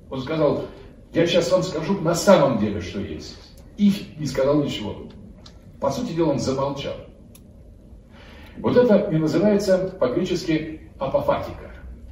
[0.10, 0.66] Он сказал,
[1.14, 3.38] я сейчас вам скажу на самом деле, что есть.
[3.78, 4.96] И не сказал ничего.
[5.80, 6.96] По сути дела, он замолчал.
[8.58, 11.67] Вот это и называется по-гречески апофатика,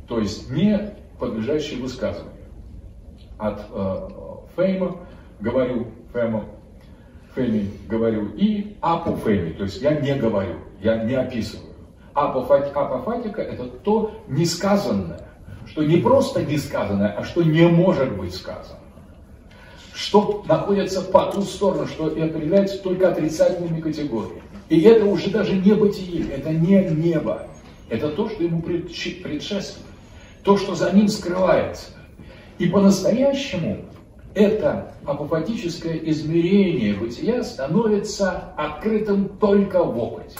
[0.07, 2.31] то есть не подлежащее высказыванию.
[3.37, 4.09] От э,
[4.55, 4.97] фейма
[5.39, 6.45] говорю, фейма
[7.35, 11.73] феми говорю, и апофеми, то есть я не говорю, я не описываю.
[12.13, 15.27] Апофатика, апофатика это то несказанное,
[15.67, 18.79] что не просто несказанное, а что не может быть сказано.
[19.93, 24.41] Что находится по ту сторону, что и определяется только отрицательными категориями.
[24.69, 27.47] И это уже даже не бытие, это не небо.
[27.89, 29.94] Это то, что ему предшествует.
[30.45, 31.87] То, что за ним скрывается.
[32.59, 33.85] И по-настоящему
[34.35, 40.37] это апофатическое измерение бытия становится открытым только в опыте.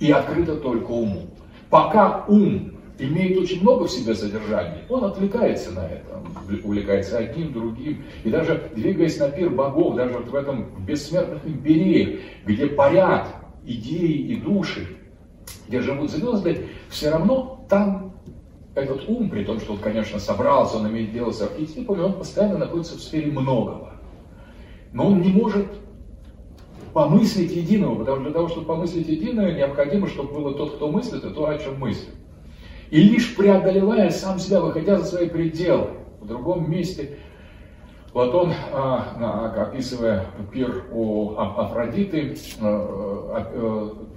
[0.00, 1.28] И открыто только уму.
[1.70, 6.22] Пока ум имеет очень много в себе содержания, он отвлекается на это,
[6.64, 8.04] увлекается одним, другим.
[8.24, 13.28] И даже двигаясь на пир богов, даже вот в этом бессмертных империях, где парят
[13.64, 14.96] идеи и души,
[15.68, 18.09] где живут звезды, все равно там
[18.74, 22.58] этот ум, при том, что он, конечно, собрался, он имеет дело с архетипами, он постоянно
[22.58, 23.94] находится в сфере многого.
[24.92, 25.66] Но он не может
[26.92, 31.24] помыслить единого, потому что для того, чтобы помыслить единое, необходимо, чтобы было тот, кто мыслит,
[31.24, 32.14] и то, о чем мыслит.
[32.90, 37.18] И лишь преодолевая сам себя, выходя за свои пределы, в другом месте
[38.12, 42.34] Платон, а, описывая пир у Афродиты,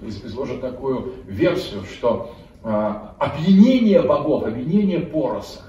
[0.02, 2.32] изложил такую версию, что
[2.64, 5.62] опьянение богов, опьянение пороса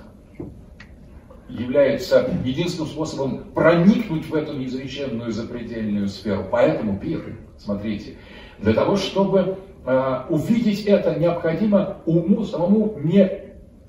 [1.48, 6.46] является единственным способом проникнуть в эту неизреченную запредельную сферу.
[6.50, 8.16] Поэтому пир, смотрите,
[8.58, 13.30] для того, чтобы э, увидеть это, необходимо уму самому не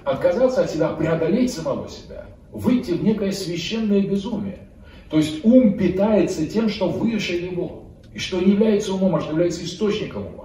[0.04, 4.60] отказаться от себя, а преодолеть самого себя, выйти в некое священное безумие.
[5.10, 9.32] То есть ум питается тем, что выше его, и что не является умом, а что
[9.32, 10.45] является источником ума.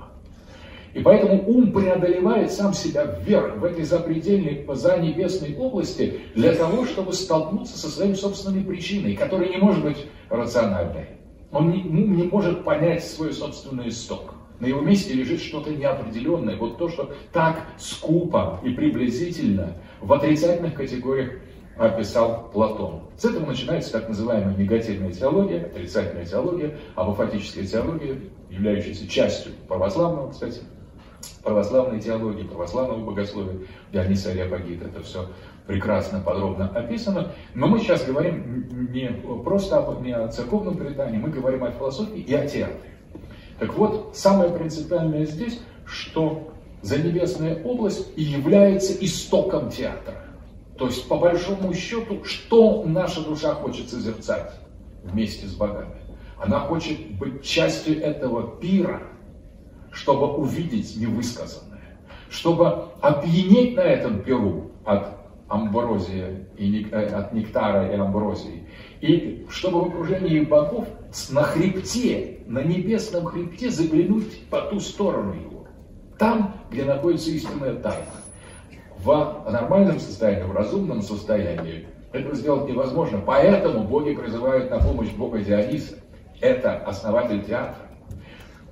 [0.92, 6.84] И поэтому ум преодолевает сам себя вверх, в этой запредельной, за небесной области, для того,
[6.84, 11.06] чтобы столкнуться со своими собственными причиной, которая не может быть рациональной.
[11.52, 14.34] Он не, не может понять свой собственный исток.
[14.58, 16.56] На его месте лежит что-то неопределенное.
[16.56, 21.32] Вот то, что так скупо и приблизительно в отрицательных категориях
[21.78, 23.04] описал Платон.
[23.16, 30.60] С этого начинается так называемая негативная теология, отрицательная теология, апофатическая теология, являющаяся частью православного, кстати,
[31.42, 33.60] православной теологии, православного богословия,
[33.92, 35.28] Диониса Ариапагита, это все
[35.66, 37.32] прекрасно, подробно описано.
[37.54, 39.08] Но мы сейчас говорим не
[39.44, 42.80] просто об, не о церковном предании, мы говорим о философии и о театре.
[43.58, 46.50] Так вот, самое принципиальное здесь, что
[46.82, 50.24] Занебесная область и является истоком театра.
[50.78, 54.52] То есть, по большому счету, что наша душа хочет созерцать
[55.04, 56.00] вместе с богами?
[56.38, 59.02] Она хочет быть частью этого пира,
[59.92, 61.98] чтобы увидеть невысказанное,
[62.28, 68.68] чтобы опьянеть на этом перу от амброзия и э, от нектара и амброзии,
[69.00, 70.86] и чтобы в окружении богов
[71.30, 75.66] на хребте, на небесном хребте заглянуть по ту сторону его,
[76.18, 78.04] там, где находится истинная тайна.
[78.98, 83.22] В нормальном состоянии, в разумном состоянии это сделать невозможно.
[83.24, 85.96] Поэтому боги призывают на помощь бога Диониса.
[86.40, 87.89] Это основатель театра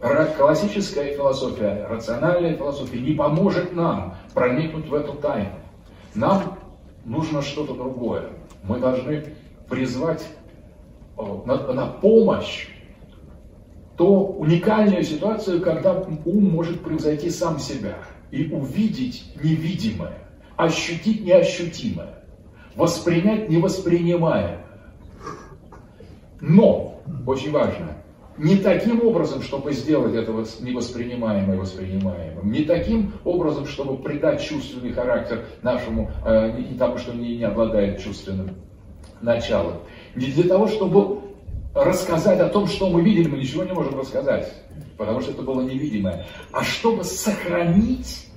[0.01, 5.51] классическая философия, рациональная философия не поможет нам проникнуть в эту тайну.
[6.15, 6.59] Нам
[7.05, 8.31] нужно что-то другое.
[8.63, 9.35] Мы должны
[9.69, 10.27] призвать
[11.17, 12.69] на, на помощь
[13.97, 15.93] то уникальную ситуацию, когда
[16.25, 17.99] ум может превзойти сам себя
[18.31, 20.19] и увидеть невидимое,
[20.57, 22.23] ощутить неощутимое,
[22.77, 24.65] воспринять невоспринимаемое.
[26.41, 27.97] Но, очень важно,
[28.39, 35.45] не таким образом, чтобы сделать это невоспринимаемое воспринимаемым, не таким образом, чтобы придать чувственный характер
[35.63, 38.51] нашему, э, не тому, что не, не обладает чувственным
[39.21, 39.79] началом.
[40.15, 41.21] Не для того, чтобы
[41.75, 44.53] рассказать о том, что мы видели, мы ничего не можем рассказать,
[44.97, 48.29] потому что это было невидимое, а чтобы сохранить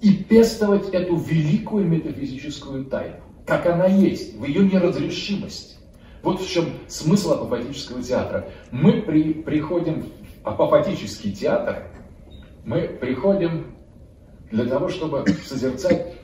[0.00, 5.73] и пестовать эту великую метафизическую тайну, как она есть, в ее неразрешимости.
[6.24, 8.48] Вот в чем смысл апофатического театра.
[8.70, 10.10] Мы при, приходим
[10.42, 11.86] в апофатический театр,
[12.64, 13.74] мы приходим
[14.50, 16.14] для того, чтобы созерцать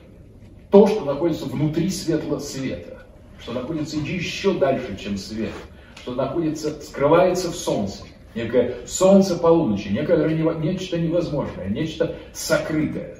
[0.71, 3.05] то, что находится внутри светлого света,
[3.39, 5.51] что находится еще дальше, чем свет,
[5.97, 8.01] что находится, скрывается в солнце,
[8.33, 13.19] некое солнце полуночи, некое, нечто невозможное, нечто сокрытое,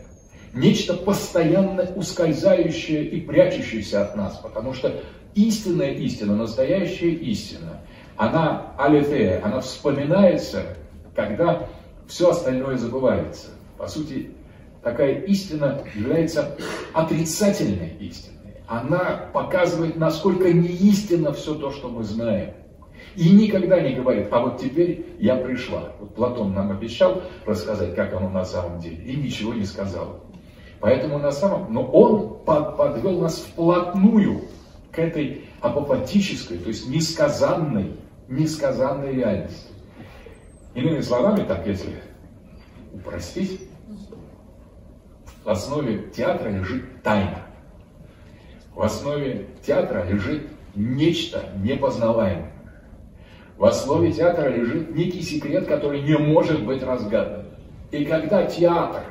[0.56, 5.00] нечто постоянно ускользающее и прячущееся от нас, потому что
[5.36, 7.82] истинная истина, настоящая истина,
[8.18, 10.78] она алифея, она вспоминается,
[11.16, 11.68] когда
[12.08, 13.48] все остальное забывается.
[13.78, 14.32] По сути,
[14.84, 16.56] такая истина является
[16.94, 18.38] отрицательной истиной.
[18.68, 22.54] Она показывает, насколько неистинно все то, что мы знаем.
[23.16, 25.92] И никогда не говорит, а вот теперь я пришла.
[26.00, 30.22] Вот Платон нам обещал рассказать, как оно на самом деле, и ничего не сказал.
[30.80, 34.42] Поэтому на самом, но он подвел нас вплотную
[34.92, 37.96] к этой апопатической, то есть несказанной,
[38.28, 39.70] несказанной реальности.
[40.74, 42.02] Иными словами, так если
[42.94, 43.62] упростить,
[45.44, 47.46] в основе театра лежит тайна.
[48.76, 52.52] В основе театра лежит нечто непознаваемое.
[53.58, 57.46] В основе театра лежит некий секрет, который не может быть разгадан.
[57.92, 59.04] И когда театр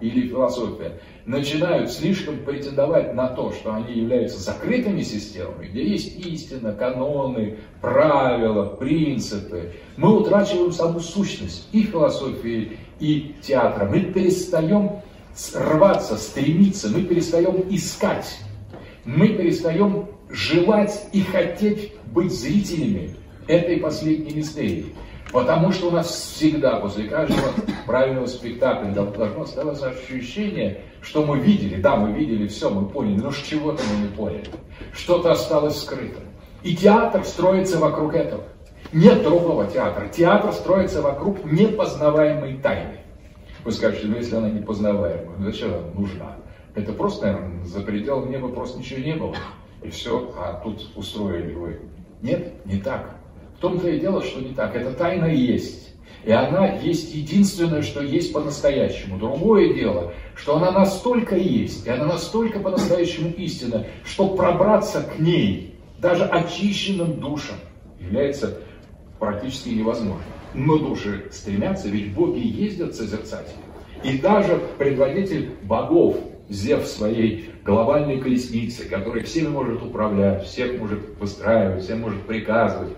[0.00, 6.72] или философия начинают слишком претендовать на то, что они являются закрытыми системами, где есть истина,
[6.72, 13.84] каноны, правила, принципы, мы утрачиваем саму сущность и философии, и театра.
[13.84, 15.02] Мы перестаем
[15.54, 18.38] рваться, стремиться, мы перестаем искать,
[19.04, 23.14] мы перестаем желать и хотеть быть зрителями
[23.46, 24.94] этой последней мистерии.
[25.32, 27.48] Потому что у нас всегда, после каждого
[27.86, 31.80] правильного спектакля, должно оставаться ощущение, что мы видели.
[31.80, 34.48] Да, мы видели все, мы поняли, но чего-то мы не поняли.
[34.92, 36.20] Что-то осталось скрыто.
[36.62, 38.44] И театр строится вокруг этого.
[38.92, 40.08] Нет другого театра.
[40.08, 42.98] Театр строится вокруг непознаваемой тайны.
[43.64, 46.36] Вы скажете, ну если она непознаваемая, ну зачем она нужна?
[46.74, 49.34] Это просто, наверное, за пределом неба просто ничего не было.
[49.82, 51.80] И все, а тут устроили вы.
[52.22, 53.17] Нет, не так.
[53.58, 54.76] В том-то и дело, что не так.
[54.76, 55.88] Эта тайна есть.
[56.24, 59.18] И она есть единственное, что есть по-настоящему.
[59.18, 65.74] Другое дело, что она настолько есть, и она настолько по-настоящему истина, что пробраться к ней
[65.98, 67.56] даже очищенным душам
[67.98, 68.58] является
[69.18, 70.22] практически невозможно.
[70.54, 73.52] Но души стремятся, ведь боги ездят созерцать.
[74.04, 76.16] И даже предводитель богов,
[76.48, 82.94] Зев своей глобальной колесницы, который всеми может управлять, всех может выстраивать, всем может приказывать,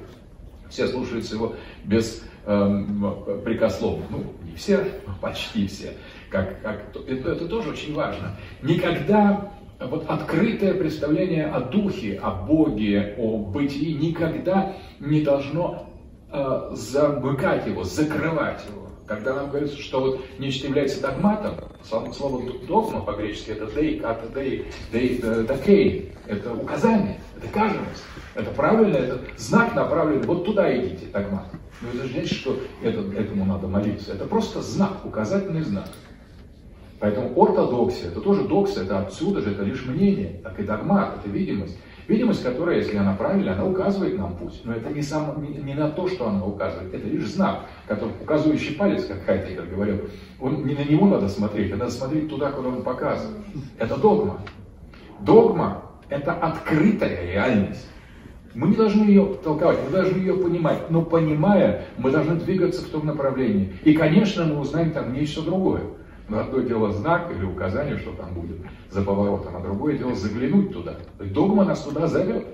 [0.70, 1.54] все слушаются его
[1.84, 4.04] без эм, прикословно.
[4.10, 4.86] Ну, не все,
[5.20, 5.92] почти все.
[6.30, 8.36] Как, как, это, это тоже очень важно.
[8.62, 15.86] Никогда вот открытое представление о духе, о Боге, о бытии никогда не должно
[16.30, 18.89] э, замыкать его, закрывать его.
[19.10, 24.66] Когда нам говорится, что вот нечто является догматом, слово догма по-гречески это дей, ката дей,
[24.92, 28.04] дей, дакей, это указание, это кажемость,
[28.36, 31.46] это правильно, это знак направленный, вот туда идите, догмат.
[31.80, 34.12] Но это же значит, что это, этому надо молиться.
[34.12, 35.88] Это просто знак, указательный знак.
[37.00, 41.28] Поэтому ортодоксия, это тоже доксия, это отсюда же, это лишь мнение, так и догмат, это
[41.28, 41.76] видимость.
[42.10, 44.62] Видимость, которая, если она правильная, она указывает нам путь.
[44.64, 48.10] Но это не, сам, не, не на то, что она указывает, это лишь знак, который,
[48.20, 50.00] указывающий палец, как Хайтекер говорил.
[50.40, 53.44] Он, не на него надо смотреть, а надо смотреть туда, куда он показывает.
[53.78, 54.40] Это догма.
[55.20, 57.86] Догма– это открытая реальность.
[58.54, 60.90] Мы не должны ее толковать, мы должны ее понимать.
[60.90, 63.72] Но понимая, мы должны двигаться в том направлении.
[63.84, 65.82] И, конечно, мы узнаем там нечто другое.
[66.30, 68.58] Но одно дело знак или указание, что там будет
[68.88, 70.94] за поворотом, а другое дело заглянуть туда.
[71.18, 72.46] Догма нас туда зовет.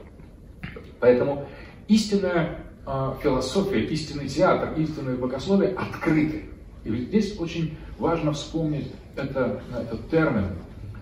[0.99, 1.47] Поэтому
[1.87, 6.47] истинная э, философия, истинный театр, истинное богословие открыты.
[6.85, 10.53] И здесь очень важно вспомнить это, этот термин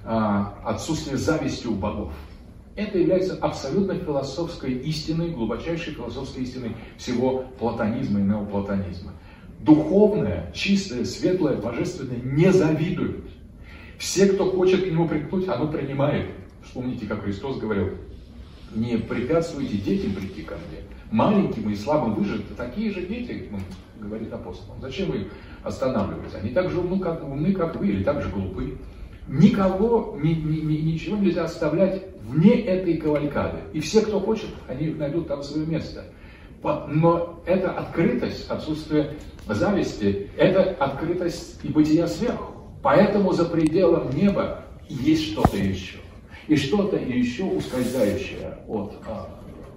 [0.04, 2.12] э, отсутствие зависти у богов.
[2.74, 9.12] Это является абсолютно философской истиной, глубочайшей философской истиной всего платонизма и неоплатонизма
[9.64, 13.24] духовное, чистое, светлое, божественное не завидуют.
[13.98, 16.26] Все, кто хочет к нему примкнуть, оно принимает.
[16.62, 17.90] Вспомните, как Христос говорил,
[18.74, 20.80] не препятствуйте детям прийти ко мне.
[21.10, 23.48] Маленьким и слабым вы же такие же дети,
[24.00, 24.74] говорит апостол.
[24.80, 25.28] Зачем вы
[25.62, 26.38] останавливаете?
[26.38, 28.78] Они так же умны, как, умны, как вы, или так же глупы.
[29.28, 33.58] Никого, ни, ни, ни, ничего нельзя оставлять вне этой кавалькады.
[33.72, 36.04] И все, кто хочет, они найдут там свое место.
[36.62, 39.16] Но эта открытость, отсутствие
[39.48, 42.54] зависти, это открытость и бытия сверху.
[42.82, 45.98] Поэтому за пределом неба есть что-то еще.
[46.48, 49.28] И что-то еще ускользающее от а,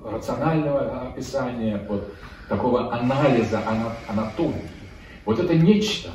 [0.03, 2.13] рационального описания, от
[2.47, 3.61] такого анализа
[4.07, 4.69] анатомии.
[5.25, 6.09] Вот это нечто.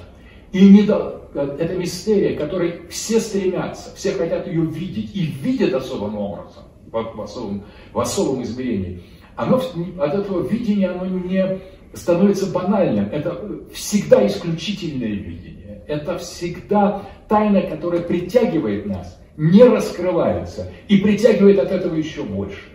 [0.52, 6.16] И не до, это мистерия, которой все стремятся, все хотят ее видеть и видят особым
[6.16, 9.02] образом, в, в, особом, в особом измерении.
[9.34, 11.58] Оно, от этого видения оно не
[11.94, 13.08] становится банальным.
[13.10, 13.38] Это
[13.72, 15.82] всегда исключительное видение.
[15.86, 22.72] Это всегда тайна, которая притягивает нас, не раскрывается и притягивает от этого еще больше.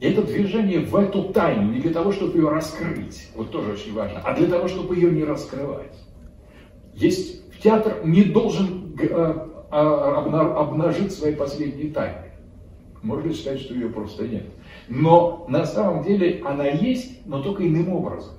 [0.00, 4.20] Это движение в эту тайну не для того, чтобы ее раскрыть, вот тоже очень важно,
[4.24, 5.96] а для того, чтобы ее не раскрывать.
[6.92, 9.06] Есть театр не должен э,
[9.70, 12.32] а, обнажить свои последние тайны.
[13.02, 14.44] Можно считать, что ее просто нет.
[14.94, 18.34] Но на самом деле она есть, но только иным образом.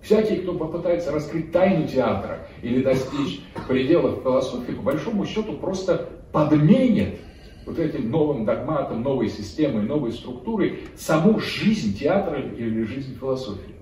[0.00, 7.20] Всякий, кто попытается раскрыть тайну театра или достичь пределов философии, по большому счету просто подменит
[7.66, 13.74] вот этим новым догматом, новой системой, новой структурой саму жизнь театра или жизнь философии.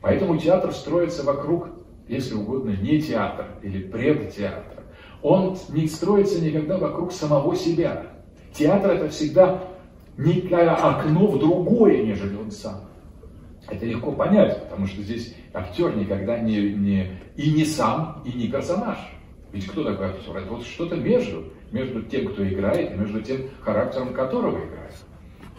[0.00, 1.68] Поэтому театр строится вокруг,
[2.08, 4.82] если угодно, не театра или предтеатра.
[5.22, 8.06] Он не строится никогда вокруг самого себя.
[8.52, 9.62] Театр это всегда
[10.18, 12.80] некое окно в другое, нежели он сам.
[13.70, 18.48] Это легко понять, потому что здесь актер никогда не, не и не сам, и не
[18.48, 18.98] персонаж.
[19.52, 20.36] Ведь кто такой актер?
[20.36, 24.94] Это вот что-то между, между тем, кто играет, и между тем характером которого играет.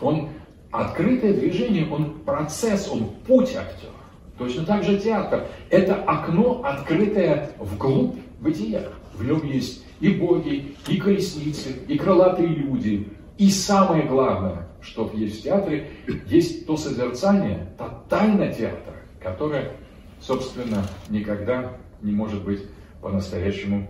[0.01, 0.29] Он
[0.71, 3.93] открытое движение, он процесс, он путь актера.
[4.37, 5.47] Точно так же театр.
[5.69, 8.83] Это окно, открытое вглубь бытия.
[9.15, 13.07] В нем есть и боги, и колесницы, и крылатые люди,
[13.39, 15.91] и самое главное, что есть в театре,
[16.27, 19.71] есть то созерцание, та тайна театра, которая,
[20.19, 21.71] собственно, никогда
[22.01, 22.65] не может быть
[23.01, 23.87] по-настоящему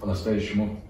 [0.00, 0.80] по-настоящему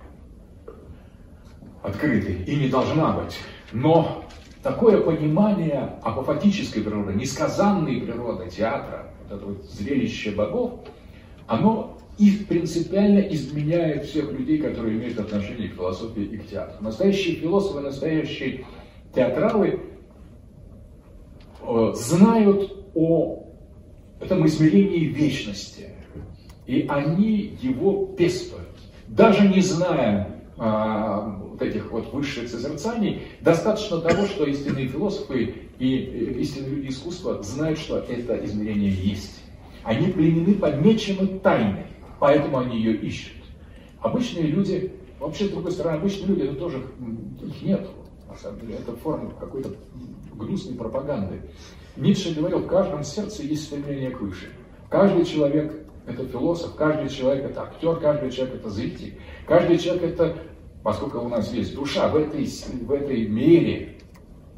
[1.83, 3.39] открытой и не должна быть.
[3.72, 4.24] Но
[4.62, 10.80] такое понимание апофатической природы, несказанной природы театра, вот это вот зрелище богов,
[11.47, 16.83] оно и принципиально изменяет всех людей, которые имеют отношение к философии и к театру.
[16.83, 18.67] Настоящие философы, настоящие
[19.15, 19.81] театралы
[21.63, 23.43] э, знают о
[24.21, 25.89] этом измерении вечности,
[26.67, 28.69] и они его пестуют.
[29.09, 35.97] Даже не зная а, вот этих вот высших созерцаний, достаточно того, что истинные философы и
[36.41, 39.43] истинные люди искусства знают, что это измерение есть.
[39.83, 41.87] Они пленены, помечены тайной,
[42.23, 43.33] поэтому они ее ищут.
[44.01, 46.87] Обычные люди, вообще, с другой стороны, обычные люди, это тоже,
[47.43, 47.85] их нет,
[48.29, 49.70] на самом деле, это форма какой-то
[50.33, 51.43] гнусной пропаганды.
[51.97, 54.53] Ницше говорил, в каждом сердце есть стремление к выше.
[54.89, 59.18] Каждый человек это философ, каждый человек это актер, каждый человек это зритель,
[59.49, 60.37] каждый человек это,
[60.85, 63.99] поскольку у нас есть душа, в этой, в этой мере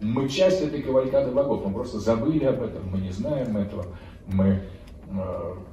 [0.02, 3.86] мы часть этой кавалькады богов, мы просто забыли об этом, мы не знаем этого,
[4.26, 4.60] мы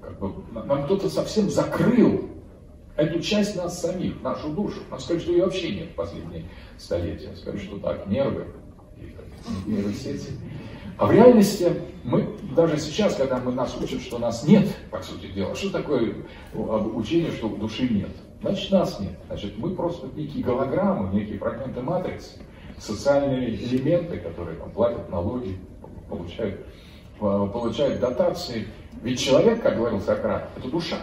[0.02, 2.30] как бы, нам кто-то совсем закрыл
[2.96, 4.82] эту часть нас самих, нашу душу.
[4.90, 6.46] Нам сказали, что ее вообще нет в последние
[6.78, 7.36] столетия.
[7.36, 8.48] Сказали, что так, нервы,
[9.66, 10.32] нейросети.
[10.98, 11.72] А в реальности
[12.04, 16.16] мы даже сейчас, когда мы нас учат, что нас нет, по сути дела, что такое
[16.54, 18.12] учение, что души нет?
[18.42, 19.18] Значит, нас нет.
[19.28, 22.40] Значит, мы просто некие голограммы, некие фрагменты матрицы,
[22.78, 25.58] социальные элементы, которые там, платят налоги,
[26.10, 26.66] получают,
[27.22, 28.68] получают дотации.
[29.02, 30.98] Ведь человек, как говорил Сократ, это душа.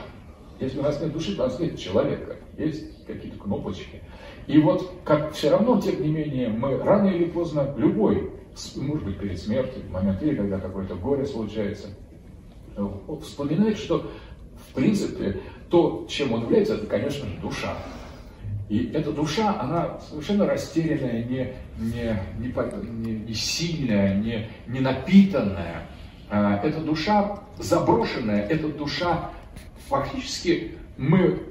[0.61, 2.37] Если у нас нет души, то у нас нет человека.
[2.57, 4.03] Есть какие-то кнопочки.
[4.47, 8.33] И вот как все равно, тем не менее, мы рано или поздно, любой
[8.77, 11.89] может быть, перед смертью, в момент или когда какое-то горе случается,
[13.23, 14.11] вспоминает, что,
[14.69, 15.41] в принципе,
[15.71, 17.77] то, чем он является, это, конечно же, душа.
[18.69, 25.87] И эта душа, она совершенно растерянная, не, не, не, не, сильная, не, не напитанная.
[26.31, 29.31] А, эта душа заброшенная, эта душа
[29.89, 31.43] фактически мы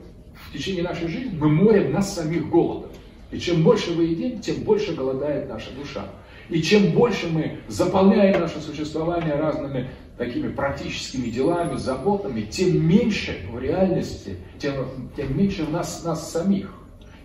[0.48, 2.92] в течение нашей жизни, мы морим нас самих голодом.
[3.32, 6.06] И чем больше мы едим, тем больше голодает наша душа.
[6.50, 13.60] И чем больше мы заполняем наше существование разными такими практическими делами, заботами, тем меньше в
[13.60, 16.74] реальности, тем, тем меньше в нас, нас самих,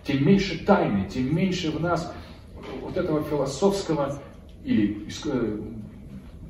[0.05, 2.11] тем меньше тайны, тем меньше в нас
[2.81, 4.21] вот этого философского
[4.63, 5.07] или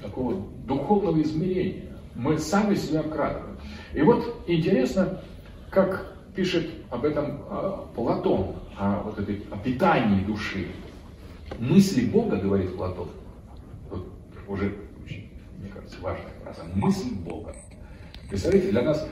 [0.04, 0.36] такого
[0.66, 1.86] духовного измерения.
[2.16, 3.58] Мы сами себя обкрадываем.
[3.94, 5.22] И вот интересно,
[5.72, 10.68] как пишет об этом а, Платон, о вот этой о питании души.
[11.58, 13.10] Мысли Бога, говорит Платон,
[13.90, 14.08] вот
[14.48, 14.76] уже
[15.60, 17.56] мне кажется, важная фраза, мысль Бога.
[18.30, 19.08] Представляете, для нас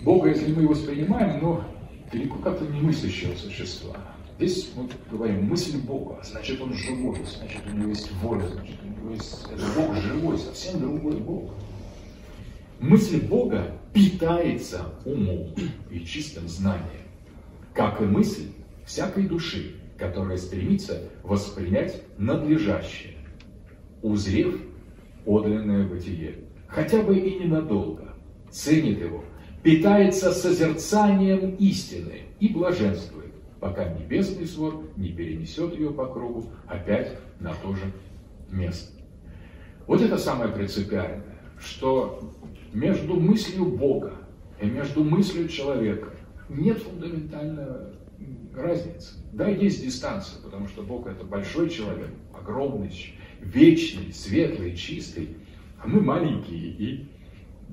[0.00, 1.64] Бога, если мы его воспринимаем, но
[2.10, 3.96] далеко как-то не мыслящего существа.
[4.38, 9.12] Здесь мы говорим мысль Бога, значит он живой, значит у него есть воля, значит него
[9.14, 11.50] есть это Бог живой, совсем другой Бог.
[12.80, 15.54] Мысль Бога питается умом
[15.90, 16.84] и чистым знанием,
[17.74, 18.48] как и мысль
[18.84, 23.14] всякой души, которая стремится воспринять надлежащее,
[24.02, 24.60] узрев
[25.24, 26.36] подлинное бытие,
[26.68, 28.14] хотя бы и ненадолго,
[28.50, 29.24] ценит его,
[29.62, 37.52] питается созерцанием истины и блаженствует, пока небесный свод не перенесет ее по кругу опять на
[37.54, 37.92] то же
[38.50, 38.92] место.
[39.86, 42.34] Вот это самое принципиальное, что
[42.72, 44.14] между мыслью Бога
[44.60, 46.10] и между мыслью человека
[46.48, 47.94] нет фундаментальной
[48.54, 49.14] разницы.
[49.32, 52.92] Да, есть дистанция, потому что Бог это большой человек, огромный,
[53.40, 55.36] вечный, светлый, чистый,
[55.82, 57.08] а мы маленькие и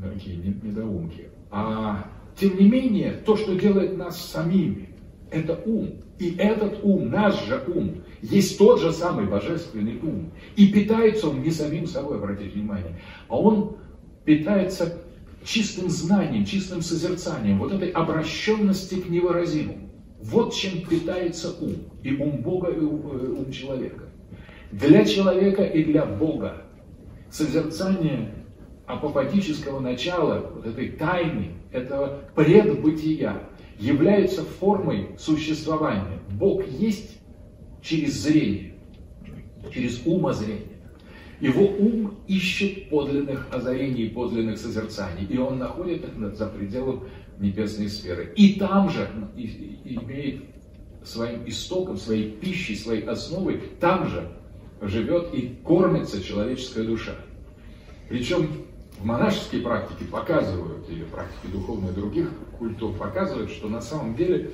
[0.01, 1.29] такие недоумки.
[1.51, 4.89] А тем не менее, то, что делает нас самими,
[5.31, 6.01] это ум.
[6.19, 10.31] И этот ум, наш же ум, есть тот же самый божественный ум.
[10.55, 13.77] И питается он не самим собой, обратите внимание, а он
[14.23, 15.01] питается
[15.43, 19.89] чистым знанием, чистым созерцанием, вот этой обращенности к невыразимому.
[20.21, 21.75] Вот чем питается ум.
[22.01, 24.05] И ум Бога, и ум человека.
[24.71, 26.63] Для человека и для Бога
[27.29, 28.33] созерцание
[28.87, 33.43] апопатического начала, вот этой тайны, этого предбытия,
[33.77, 36.19] является формой существования.
[36.31, 37.19] Бог есть
[37.85, 38.73] через зрение,
[39.71, 40.75] через умозрение.
[41.39, 47.03] Его ум ищет подлинных озарений, подлинных созерцаний, и он находит их за пределом
[47.39, 48.33] небесной сферы.
[48.35, 49.07] И там же
[49.83, 50.45] имеет
[51.03, 54.31] своим истоком, своей пищей, своей основой, там же
[54.81, 57.15] живет и кормится человеческая душа.
[58.09, 58.47] Причем
[58.97, 64.51] в монашеской практике показывают, или практике духовной других культур показывают, что на самом деле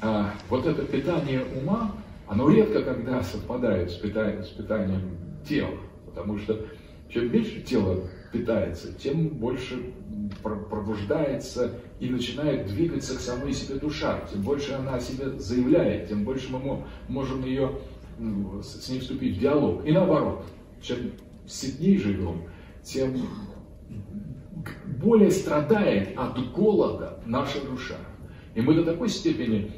[0.00, 1.92] а, вот это питание ума,
[2.28, 5.18] оно редко когда совпадает с питанием, с питанием
[5.48, 6.66] тела, потому что
[7.08, 8.02] чем меньше тело
[8.32, 9.94] питается, тем больше
[10.42, 14.20] пробуждается и начинает двигаться к самой себе душа.
[14.32, 17.78] Тем больше она о себе заявляет, тем больше мы можем ее,
[18.62, 19.86] с ней вступить в диалог.
[19.86, 20.44] И наоборот,
[20.82, 21.12] чем
[21.46, 22.42] сильнее живем,
[22.82, 23.14] тем
[24.98, 27.96] более страдает от голода наша душа.
[28.54, 29.72] И мы до такой степени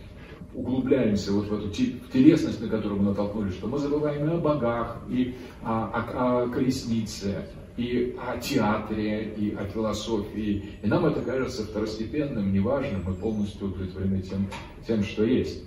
[0.58, 4.98] углубляемся вот в эту телесность, на которую мы натолкнулись, что мы забываем и о богах,
[5.08, 7.46] и о, о, о колеснице,
[7.76, 10.64] и о театре, и о философии.
[10.82, 14.48] И нам это кажется второстепенным, неважным, мы полностью удовлетворены тем,
[14.86, 15.62] тем что есть.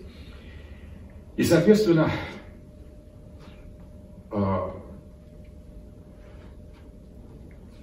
[1.38, 2.12] И, соответственно,
[4.30, 4.76] а,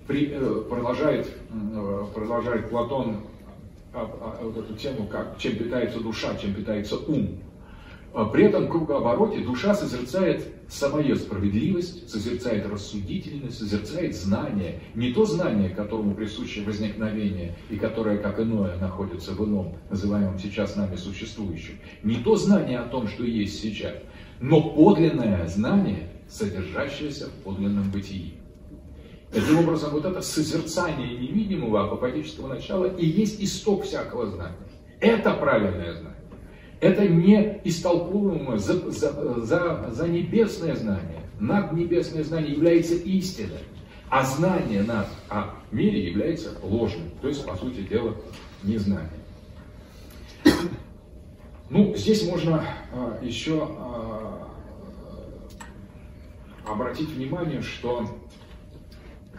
[0.09, 2.05] э, продолжает, э,
[4.07, 7.39] продолжает Платон вот эту тему, как, чем питается душа, чем питается ум.
[8.15, 14.81] А при этом кругообороте душа созерцает самое справедливость, созерцает рассудительность, созерцает знание.
[14.95, 20.75] Не то знание, которому присуще возникновение и которое, как иное, находится в ином, называемом сейчас
[20.75, 21.75] нами существующем.
[22.03, 23.95] Не то знание о том, что есть сейчас,
[24.41, 28.38] но подлинное знание, содержащееся в подлинном бытии.
[29.33, 34.57] Таким образом, вот это созерцание невидимого апофатического начала и есть исток всякого знания.
[35.01, 36.19] Это правильное знание.
[36.81, 41.23] Это не истолкуемое за, за, за, за небесное знание.
[41.41, 43.59] Наднебесное знание является истиной.
[44.09, 47.11] А знание нас о мире является ложным.
[47.21, 48.15] То есть, по сути дела,
[48.63, 49.11] незнание.
[51.69, 52.65] Ну, здесь можно
[52.95, 54.49] а, еще а,
[56.67, 58.09] обратить внимание, что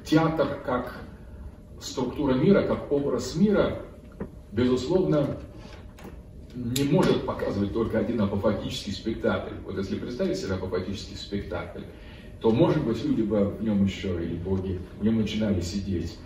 [0.06, 1.02] театр как
[1.80, 3.82] структура мира, как образ мира,
[4.52, 5.38] безусловно,
[6.56, 9.56] не может показывать только один апофатический спектакль.
[9.66, 11.84] Вот если представить себе апофатический спектакль,
[12.41, 16.18] то, может быть, люди бы в нем еще, или боги, в нем начинали сидеть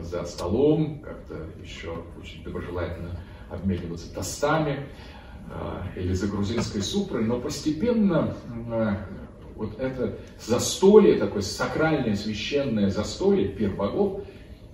[0.00, 3.10] за столом, как-то еще очень доброжелательно
[3.50, 4.86] обмениваться тостами,
[5.50, 8.34] а, или за грузинской супрой, но постепенно
[8.70, 8.96] а,
[9.56, 14.22] вот это застолье, такое сакральное, священное застолье, пир богов,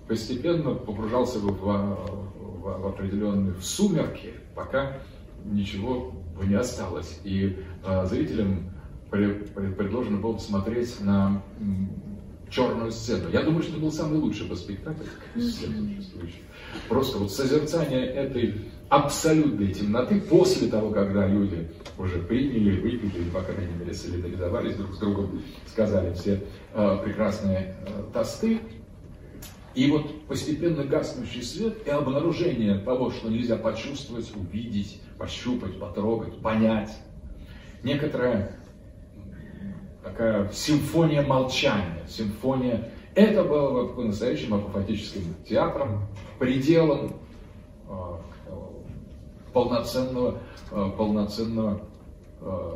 [0.07, 4.99] постепенно погружался в, в, в, в определенные сумерки, пока
[5.45, 6.13] ничего
[6.43, 7.19] не осталось.
[7.23, 8.71] И э, зрителям
[9.09, 11.41] предложено было посмотреть на
[12.49, 13.29] черную сцену.
[13.29, 14.79] Я думаю, что это был самый лучший по всех
[15.33, 16.41] существующих.
[16.87, 18.55] Просто вот созерцание этой
[18.89, 24.95] абсолютной темноты после того, когда люди уже приняли, выпили, или, по крайней мере, солидаризовались друг
[24.95, 26.43] с другом, сказали все
[26.73, 28.59] э, прекрасные э, тосты.
[29.75, 36.97] И вот постепенно гаснущий свет и обнаружение того, что нельзя почувствовать, увидеть, пощупать, потрогать, понять.
[37.83, 38.59] Некоторая
[40.03, 42.89] такая симфония молчания, симфония.
[43.19, 46.05] Это было вот по-настоящему апофатическим театром,
[46.39, 47.17] пределом
[47.89, 47.93] э,
[49.51, 50.37] полноценного,
[50.71, 51.81] э, полноценного
[52.39, 52.71] э,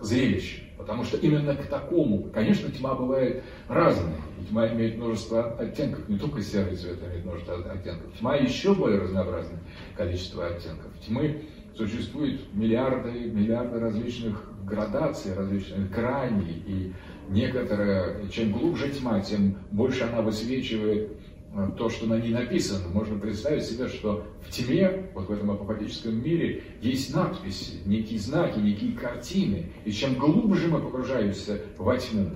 [0.00, 0.62] зрелища.
[0.76, 4.16] Потому что именно к такому, конечно, тьма бывает разная.
[4.40, 8.18] И тьма имеет множество оттенков, не только серый цвет имеет множество оттенков.
[8.18, 9.60] Тьма еще более разнообразное
[9.96, 10.90] количество оттенков.
[11.06, 11.44] Тьмы
[11.76, 16.64] существует миллиарды, миллиарды различных градаций, различных граней.
[16.66, 16.92] И
[17.28, 21.10] некоторые, чем глубже тьма, тем больше она высвечивает
[21.54, 22.88] Э, то, что на ней написано.
[22.88, 28.58] Можно представить себе, что в тьме, вот в этом апокалиптическом мире, есть надписи, некие знаки,
[28.58, 29.66] некие картины.
[29.84, 32.30] И чем глубже мы погружаемся во тьму,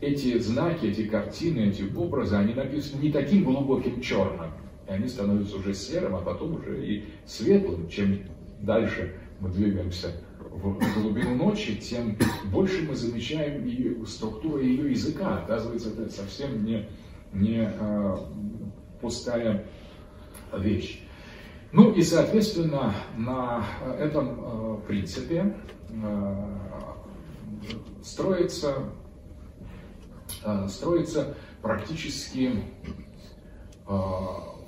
[0.00, 4.50] эти знаки, эти картины, эти образы, они написаны не таким глубоким черным,
[4.88, 7.88] и они становятся уже серым, а потом уже и светлым.
[7.88, 8.22] Чем
[8.60, 10.10] дальше мы двигаемся
[10.54, 15.38] в глубину ночи, тем больше мы замечаем ее, структуру ее языка.
[15.38, 16.88] Оказывается, это совсем не
[17.32, 18.16] не э,
[19.00, 19.66] пустая
[20.52, 21.02] вещь.
[21.72, 23.64] Ну и, соответственно, на
[23.98, 25.56] этом э, принципе
[25.90, 26.36] э,
[28.02, 28.74] строится,
[30.44, 32.52] э, строится практически
[33.88, 33.94] э,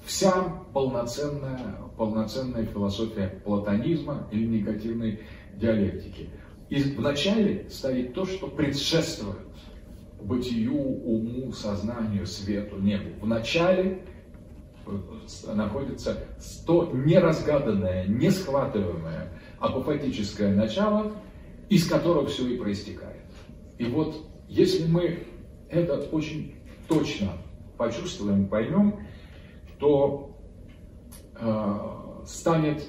[0.07, 0.33] вся
[0.73, 5.21] полноценная, полноценная философия платонизма или негативной
[5.59, 6.31] диалектики.
[6.71, 9.39] И вначале стоит то, что предшествует
[10.21, 13.11] бытию, уму, сознанию, свету, небу.
[13.21, 14.03] В начале
[14.87, 16.19] э, находится
[16.67, 21.13] то неразгаданное, несхватываемое апофатическое начало,
[21.69, 23.23] из которого все и проистекает.
[23.79, 25.27] И вот если мы
[25.69, 26.55] это очень
[26.89, 27.33] точно
[27.77, 29.07] почувствуем, поймем,
[29.79, 30.39] то
[31.35, 32.83] э, станет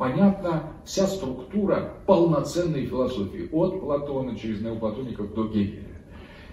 [0.00, 5.82] понятна вся структура полноценной философии, от Платона через неоплатоников до Гегеля.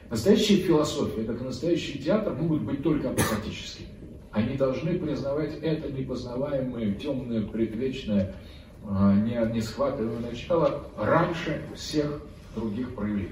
[0.09, 3.87] Настоящая философия, как настоящий театр, могут быть только апокатическими.
[4.31, 8.35] Они должны признавать это непознаваемое, темное, предвечное,
[8.85, 12.21] а, не, не схватываемое начало раньше всех
[12.53, 13.31] других проявлений.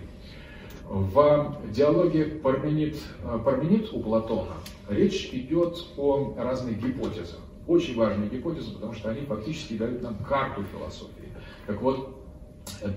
[0.87, 2.95] В диалоге Парменид,
[3.43, 4.53] Парменид у Платона
[4.87, 7.39] речь идет о разных гипотезах.
[7.67, 11.33] Очень важные гипотезы, потому что они фактически дают нам карту философии.
[11.65, 12.23] Так вот,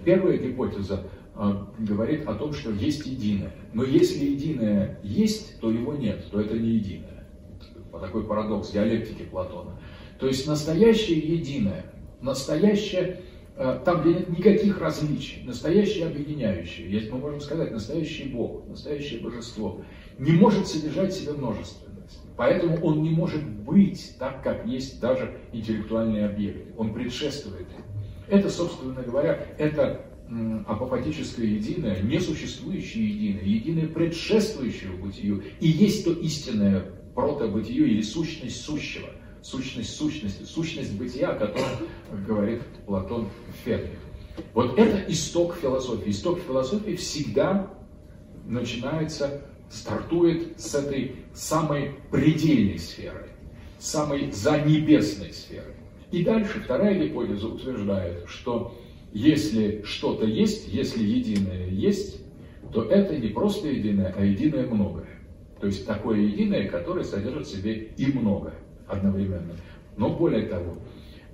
[0.05, 1.05] первая гипотеза
[1.35, 3.53] э, говорит о том, что есть единое.
[3.73, 7.27] Но если единое есть, то его нет, то это не единое.
[7.93, 9.81] Такой парадокс диалектики Платона.
[10.21, 11.87] То есть настоящее единое,
[12.21, 13.23] настоящее
[13.61, 19.21] Э, там, где нет никаких различий, настоящее объединяющее, если мы можем сказать, настоящий Бог, настоящее
[19.21, 19.83] божество,
[20.17, 21.88] не может содержать в себе множественность.
[22.39, 26.73] Поэтому он не может быть так, как есть даже интеллектуальные объекты.
[26.79, 27.67] Он предшествует.
[28.29, 30.07] Это, собственно говоря, это
[30.67, 36.85] апофатическое единое, несуществующее единое, единое предшествующее бытию, и есть то истинное
[37.15, 39.09] протобытие или сущность сущего
[39.43, 41.69] сущность сущности, сущность бытия, о котором
[42.27, 43.99] говорит Платон в Федре.
[44.55, 46.11] Вот это исток философии.
[46.11, 47.73] Исток философии всегда
[48.45, 53.29] начинается, стартует с этой самой предельной сферы,
[53.79, 55.75] самой занебесной сферы.
[56.11, 58.75] И дальше вторая гипотеза утверждает, что
[59.13, 62.21] если что-то есть, если единое есть,
[62.73, 65.09] то это не просто единое, а единое многое.
[65.61, 68.55] То есть такое единое, которое содержит в себе и многое
[68.87, 69.55] одновременно.
[69.97, 70.79] Но более того,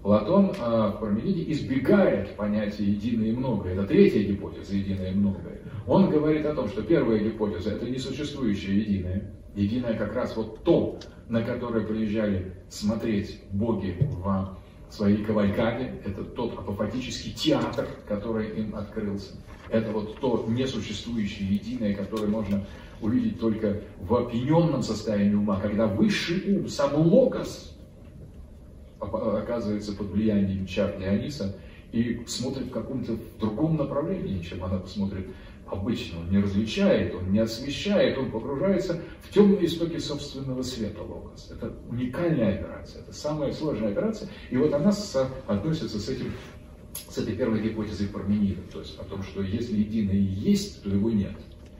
[0.04, 3.72] Платон а, в Пармениде избегает понятия единое и многое.
[3.72, 5.62] Это третья гипотеза, единое и многое.
[5.86, 9.32] Он говорит о том, что первая гипотеза– это несуществующее единое.
[9.54, 10.98] Единое как раз вот то,
[11.30, 14.58] на которое приезжали смотреть боги в
[14.90, 15.94] своей кавалькаде.
[16.04, 19.32] Это тот апофатический театр, который им открылся.
[19.70, 22.66] Это вот то несуществующее единое, которое можно
[23.00, 27.73] увидеть только в опьяненном состоянии ума, когда высший ум, сам логос,
[29.04, 31.56] оказывается под влиянием чар Диониса
[31.92, 35.26] и смотрит в каком-то другом направлении, чем она посмотрит
[35.66, 36.20] обычно.
[36.20, 41.50] Он не различает, он не освещает, он погружается в темные истоки собственного света логос.
[41.50, 44.92] Это уникальная операция, это самая сложная операция, и вот она
[45.46, 46.32] относится с этим
[47.08, 51.10] с этой первой гипотезой Парменида, то есть о том, что если единое есть, то его
[51.10, 51.34] нет.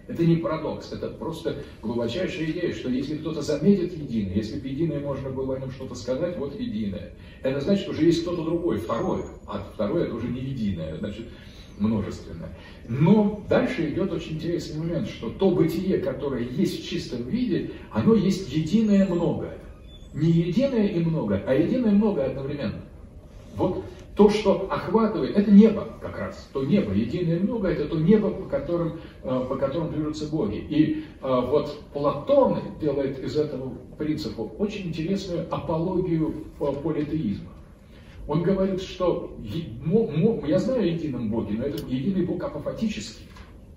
[0.07, 5.01] Это не парадокс, это просто глубочайшая идея, что если кто-то заметит единое, если бы единое
[5.01, 7.13] можно было о нем что-то сказать, вот единое.
[7.43, 9.25] Это значит, уже есть кто-то другой, второе.
[9.47, 11.27] А второе это уже не единое, значит
[11.79, 12.51] множественное.
[12.87, 18.15] Но дальше идет очень интересный момент, что то бытие, которое есть в чистом виде, оно
[18.15, 19.59] есть единое многое.
[20.13, 22.83] Не единое и многое, а единое многое одновременно.
[23.57, 23.85] Вот
[24.17, 28.49] то, что охватывает, это небо как раз, то небо, единое много, это то небо, по
[28.49, 30.57] которым, э, по которым движутся боги.
[30.57, 37.51] И э, вот Платон делает из этого принципа очень интересную апологию политеизма.
[38.27, 39.37] Он говорит, что
[40.47, 43.27] я знаю о едином Боге, но это единый Бог апофатический.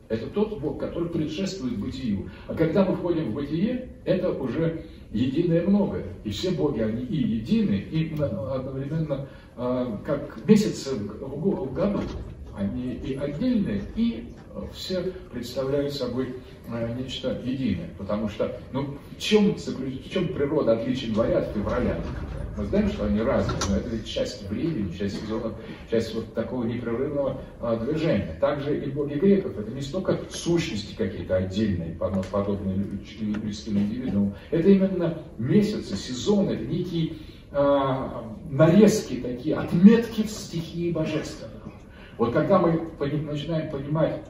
[0.08, 2.30] Это тот Бог, который предшествует бытию.
[2.48, 6.06] А когда мы входим в бытие, это уже единое многое.
[6.24, 9.28] И все боги, они и едины, и одновременно
[9.58, 12.02] как месяцы в году.
[12.56, 14.34] Они и отдельные, и
[14.74, 16.36] все представляют собой
[16.70, 17.90] а, нечто единое.
[17.98, 22.00] Потому что, ну, в чем, в чем природа отличия января от февраля?
[22.58, 25.54] Мы знаем, что они разные, но это ведь часть времени, часть сезонов,
[25.92, 28.36] часть вот такого непрерывного а, движения.
[28.42, 35.20] Также и боги греков, это не столько сущности какие-то отдельные, подобные людским индивидуумам, это именно
[35.38, 37.14] месяцы, сезоны, это некие
[37.52, 41.72] а, нарезки такие, отметки в стихии божественного.
[42.18, 44.22] Вот когда мы начинаем понимать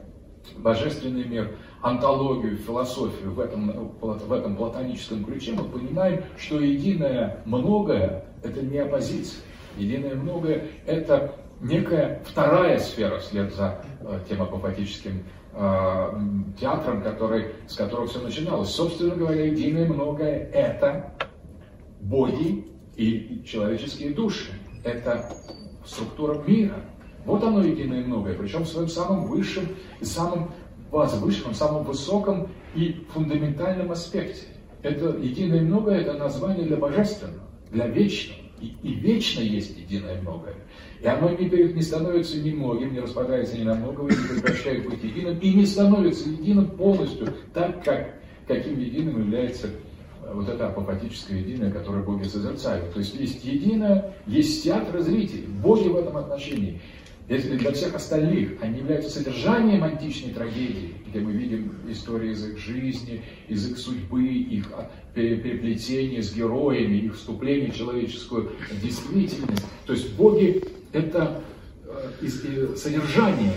[0.56, 8.24] божественный мир, антологию, философию в этом, в этом платоническом ключе, мы понимаем, что единое многое–
[8.42, 9.42] это не оппозиция.
[9.76, 16.10] Единое многое– это некая вторая сфера вслед за э, тем апофатическим э,
[16.58, 18.70] театром, который, с которого все начиналось.
[18.70, 21.14] Собственно говоря, единое многое– это
[22.00, 22.66] боги
[22.98, 24.50] и человеческие души.
[24.84, 25.32] Это
[25.86, 26.84] структура мира.
[27.24, 29.68] Вот оно единое многое, причем в своем самом высшем
[30.00, 30.52] и самом
[30.90, 34.46] возвышенном, самом высоком и фундаментальном аспекте.
[34.82, 38.40] Это единое многое, это название для божественного, для вечного.
[38.60, 40.54] И, и вечно есть единое многое.
[41.00, 45.04] И оно не, не становится ни многим, не распадается ни на многого, не прекращает быть
[45.04, 48.14] единым, и не становится единым полностью так, как,
[48.48, 49.68] каким единым является
[50.32, 52.92] вот это апопатическое единое, которое боги созерцают.
[52.92, 55.46] То есть есть единое, есть театр зрителей.
[55.46, 56.80] Боги в этом отношении.
[57.28, 62.58] Если для всех остальных они являются содержанием античной трагедии, где мы видим истории из их
[62.58, 64.72] жизни, из их судьбы, их
[65.14, 68.52] переплетения с героями, их вступление в человеческую
[68.82, 69.64] действительность.
[69.84, 70.62] То есть боги–
[70.92, 71.42] это
[71.84, 73.52] э, содержание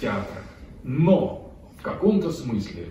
[0.00, 0.42] театра.
[0.82, 2.86] Но в каком-то смысле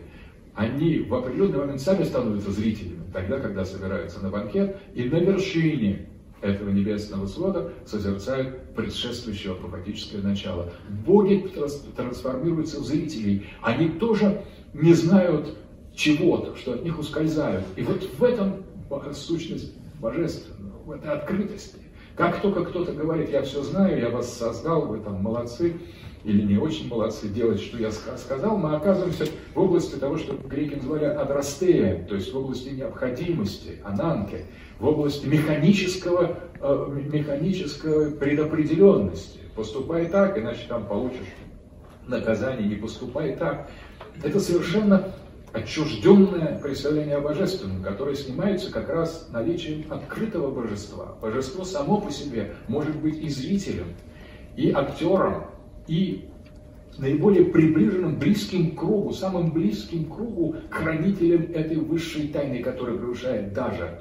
[0.59, 6.09] они в определенный момент сами становятся зрителями, тогда, когда собираются на банкет, и на вершине
[6.41, 10.73] этого небесного свода созерцают предшествующее апопатическое начало.
[11.05, 11.49] Боги
[11.95, 13.47] трансформируются в зрителей.
[13.61, 14.43] Они тоже
[14.73, 15.57] не знают
[15.95, 17.63] чего-то, что от них ускользают.
[17.77, 18.65] И вот в этом
[19.13, 21.77] сущность божественного, в этой открытости.
[22.17, 25.75] Как только кто-то говорит, я все знаю, я вас создал, вы там молодцы,
[26.29, 29.25] или не очень молодцы делать, что я сказал, мы оказываемся
[29.55, 34.45] в области того, что греки называли адрастея, то есть в области необходимости, ананки,
[34.79, 39.39] в области механического, э, механической предопределенности.
[39.55, 41.27] Поступай так, иначе там получишь
[42.07, 43.69] наказание, не поступай так.
[44.23, 45.11] Это совершенно
[45.51, 51.17] отчужденное представление о божественном, которое снимается как раз наличием открытого божества.
[51.19, 53.95] Божество само по себе может быть и зрителем,
[54.55, 55.45] и актером,
[55.89, 56.29] и
[56.99, 63.99] наиболее приближенным, близким кругу, самым близким кругу хранителем этой высшей тайны, которая превышает даже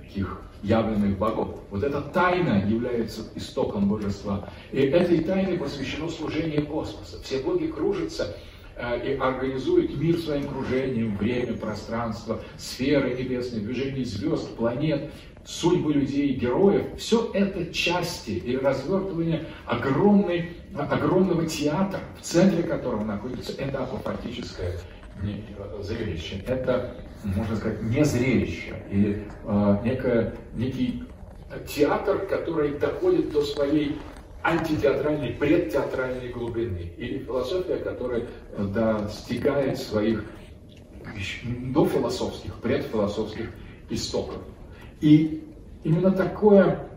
[0.00, 1.60] таких явленных богов.
[1.70, 4.48] Вот эта тайна является истоком божества.
[4.72, 7.22] И этой тайне посвящено служение космоса.
[7.22, 8.36] Все боги кружатся
[8.76, 15.10] э, и организуют мир своим кружением, время, пространство, сферы небесные, движение звезд, планет,
[15.46, 16.86] судьбы людей, героев.
[16.98, 24.72] Все это части и развертывание огромной, огромного театра, в центре которого находится это апофатическое
[25.82, 26.42] зрелище.
[26.46, 26.94] Это
[27.24, 31.04] можно сказать, не зрелище, или э, некое, некий
[31.66, 33.98] театр, который доходит до своей
[34.42, 40.24] антитеатральной, предтеатральной глубины, или философия, которая э, достигает своих
[41.44, 43.50] до философских, предфилософских
[43.90, 44.42] истоков.
[45.00, 45.44] И
[45.82, 46.89] именно такое,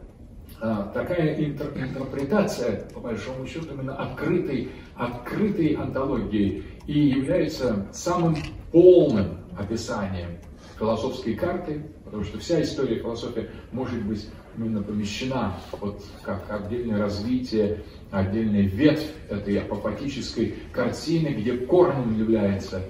[0.66, 8.38] а, такая интерпретация, по большому счету, именно открытой, открытой антологии и является самым
[8.72, 10.38] полным описанием
[10.80, 17.84] философской карты, потому что вся история философии может быть именно помещена вот как отдельное развитие,
[18.10, 22.84] отдельная ветвь этой апопатической картины, где корнем является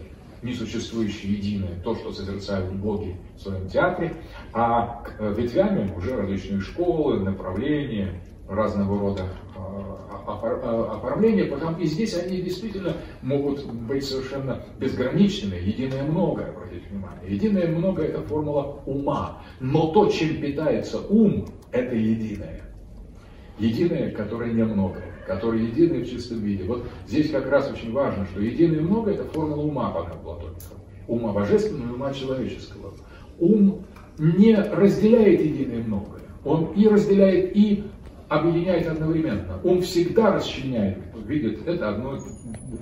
[0.44, 4.16] несуществующее единое, то, что созерцают боги в своем театре,
[4.54, 9.24] а ветвями уже различные школы, направления, разного рода
[10.26, 15.58] оформления, потому и здесь они действительно могут быть совершенно безграничными.
[15.58, 17.34] Единое многое, обратите внимание.
[17.34, 19.42] Единое многое– это формула ума.
[19.60, 22.62] Но то, чем питается ум, это единое.
[23.60, 24.62] Единое, которое не
[25.24, 26.64] многое, которое единое в чистом виде.
[26.64, 30.74] Вот здесь как раз очень важно, что единое многое– это формула ума, пока Платоников.
[31.08, 32.94] Ума божественного и ума человеческого.
[33.40, 33.86] Ум
[34.18, 36.22] не разделяет единое многое.
[36.46, 37.84] Он и разделяет и
[38.30, 39.60] объединяет одновременно.
[39.64, 42.20] Он всегда расчленяет, видит это одно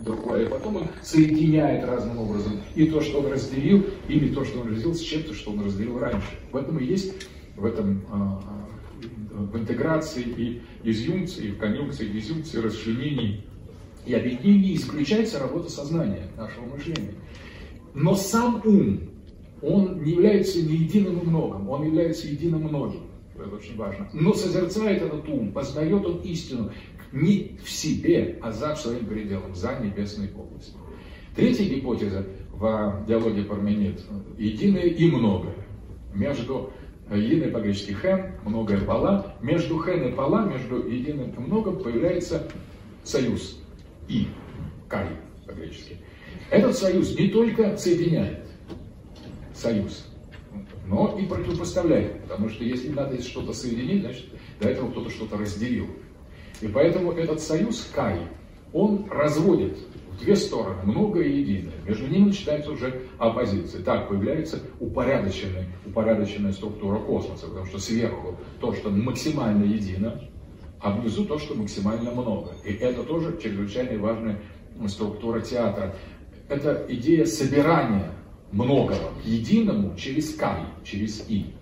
[0.05, 4.61] другое, и потом он соединяет разным образом и то, что он разделил, или то, что
[4.61, 6.27] он разделил с чем-то, что он разделил раньше.
[6.51, 8.41] В этом и есть, в этом а,
[9.47, 13.43] в интеграции и изюмции, в конъюнкции, дизюнкции, расчленении
[14.05, 17.13] и объединении исключается работа сознания, нашего мышления.
[17.93, 19.01] Но сам ум,
[19.61, 23.11] он не является не единым и многим, он является единым многим
[23.43, 24.09] это очень важно.
[24.13, 26.71] Но созерцает этот ум, познает он истину
[27.11, 30.79] не в себе, а за своим пределом, за небесной областью.
[31.35, 34.01] Третья гипотеза в диалоге Парменид–
[34.37, 35.55] единое и многое.
[36.13, 36.71] Между
[37.15, 42.47] единое по-гречески хен, многое пала, между хен и пала, между единым и многом появляется
[43.03, 43.59] союз
[44.07, 44.27] и,
[44.87, 45.07] кай
[45.45, 45.97] по-гречески.
[46.49, 48.45] Этот союз не только соединяет,
[49.53, 50.07] союз,
[50.87, 54.25] но и противопоставляет, потому что если надо что-то соединить, значит,
[54.59, 55.87] до этого кто-то что-то разделил.
[56.61, 58.27] И поэтому этот союз Кай,
[58.73, 59.77] он разводит
[60.19, 61.73] две стороны многое и единое.
[61.85, 63.83] Между ними начинается уже оппозиция.
[63.83, 70.21] Так появляется упорядоченная, упорядоченная структура космоса, потому что сверху то, что максимально едино,
[70.79, 72.51] а внизу то, что максимально много.
[72.65, 74.41] И это тоже чрезвычайно важная
[74.87, 75.95] структура театра.
[76.49, 78.11] Это идея собирания
[78.51, 81.53] многого к единому через кай, через и.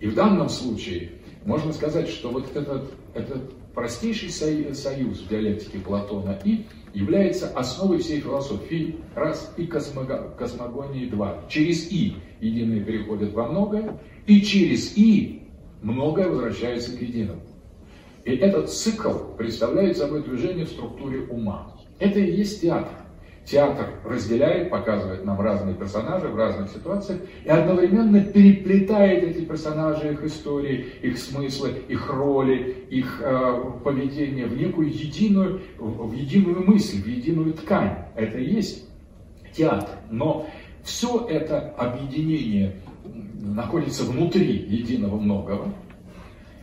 [0.00, 1.12] И в данном случае
[1.44, 8.20] можно сказать, что вот этот, этот простейший союз в диалектике Платона и является основой всей
[8.20, 11.44] философии, раз, и космого, космогонии, два.
[11.48, 15.48] Через «и» единое переходит во многое, и через «и»
[15.82, 17.42] многое возвращается к единому.
[18.24, 21.74] И этот цикл представляет собой движение в структуре ума.
[21.98, 22.92] Это и есть театр.
[23.50, 30.22] Театр разделяет, показывает нам разные персонажи в разных ситуациях и одновременно переплетает эти персонажи, их
[30.22, 37.06] истории, их смыслы, их роли, их э, поведение в некую единую, в единую мысль, в
[37.06, 37.96] единую ткань.
[38.16, 38.86] Это и есть
[39.56, 39.96] театр.
[40.10, 40.46] Но
[40.84, 42.76] все это объединение
[43.40, 45.72] находится внутри единого многого,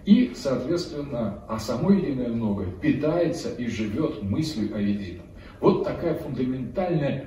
[0.05, 5.24] и, соответственно, а само единое многое питается и живет мыслью о едином.
[5.65, 7.25] Вот такая фундаментальная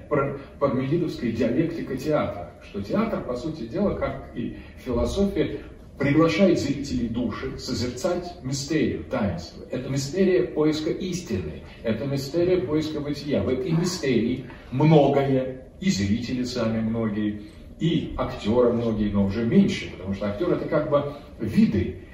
[0.60, 5.58] пармелидовская диалектика театра, что театр, по сути дела, как и философия,
[5.98, 9.64] приглашает зрителей души созерцать мистерию, таинство.
[9.72, 13.42] Это мистерия поиска истины, это мистерия поиска бытия.
[13.42, 17.42] В этой мистерии многое, и зрители сами многие,
[17.80, 22.04] и актеры многие, но уже меньше, потому что актер это как бы виды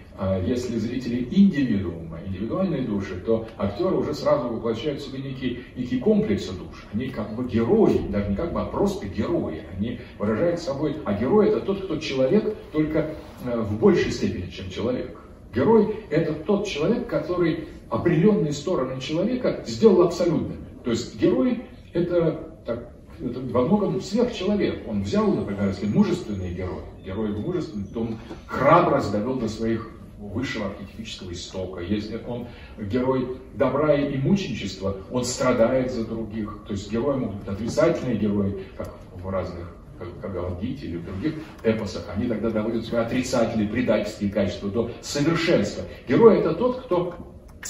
[0.47, 6.53] если зрители индивидуума, индивидуальные души, то актеры уже сразу воплощают в себе некие, некие комплексы
[6.53, 6.87] душ.
[6.93, 9.62] Они как бы герои, даже не как бы, а просто герои.
[9.77, 13.11] Они выражают собой, а герой это тот, кто человек, только
[13.45, 15.19] э, в большей степени, чем человек.
[15.53, 20.65] Герой это тот человек, который определенные стороны человека сделал абсолютными.
[20.85, 22.91] То есть герой это, так,
[23.21, 24.87] это во многом сверхчеловек.
[24.89, 29.91] Он взял, например, если мужественный герой, герой мужественный, то он храбрость довел до своих
[30.33, 31.81] высшего архетипического истока.
[31.81, 32.47] Если он
[32.79, 36.64] герой добра и мученичества, он страдает за других.
[36.66, 41.05] То есть герои могут быть отрицательные герои, как в разных как, как Галагите или в
[41.05, 45.85] других эпосах, они тогда доводят свои отрицательные, предательские качества до совершенства.
[46.09, 47.14] Герой это тот, кто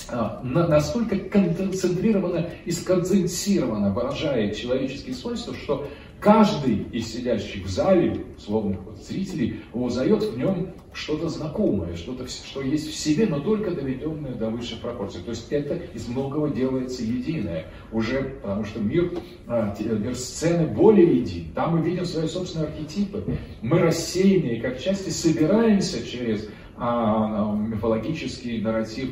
[0.09, 5.87] а, настолько концентрированно и сконденсированно выражает человеческие свойства, что
[6.25, 12.63] Каждый из сидящих в зале, словных вот зрителей, узнает в нем что-то знакомое, что-то, что
[12.63, 15.19] есть в себе, но только доведенное до высшей пропорции.
[15.19, 17.67] То есть это из многого делается единое.
[17.93, 19.13] Уже потому что мир,
[19.47, 21.53] а, мир сцены более един.
[21.53, 23.23] Там мы видим свои собственные архетипы.
[23.61, 26.49] Мы рассеянные, как части, собираемся через
[26.79, 29.11] а, а мифологический нарратив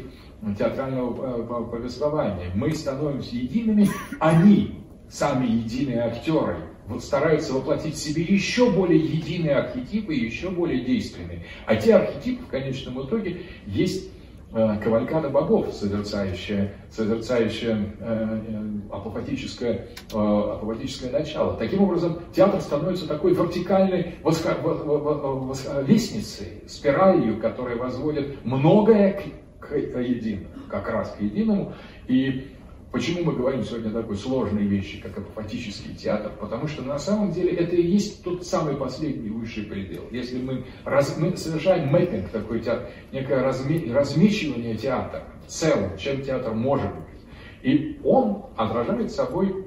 [0.59, 2.51] театрального а, повествования.
[2.55, 3.87] Мы становимся едиными,
[4.19, 4.79] они
[5.11, 11.45] сами единые актеры вот стараются воплотить в себе еще более единые архетипы, еще более действенные.
[11.67, 14.11] А те архетипы в конечном итоге есть
[14.53, 21.57] э, кавалькада богов, созерцающая, созерцающая э, э апофатическое, э, апофатическое начало.
[21.57, 29.19] Таким образом, театр становится такой вертикальной восхо, восхо, лестницей, спиралью, которая возводит многое
[29.61, 31.73] к, к единому, как раз к единому.
[32.07, 32.49] И
[32.93, 36.31] Почему мы говорим сегодня о такой сложной вещи, как апофатический театр?
[36.39, 40.03] Потому что на самом деле это и есть тот самый последний высший предел.
[40.11, 46.53] Если мы, раз, мы совершаем мэппинг, такой театр, некое разме, размечивание театра, целым, чем театр
[46.53, 47.23] может быть,
[47.63, 49.65] и он отражает собой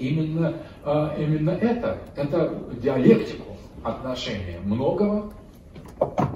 [0.00, 5.32] именно, а, именно это, это диалектику отношения многого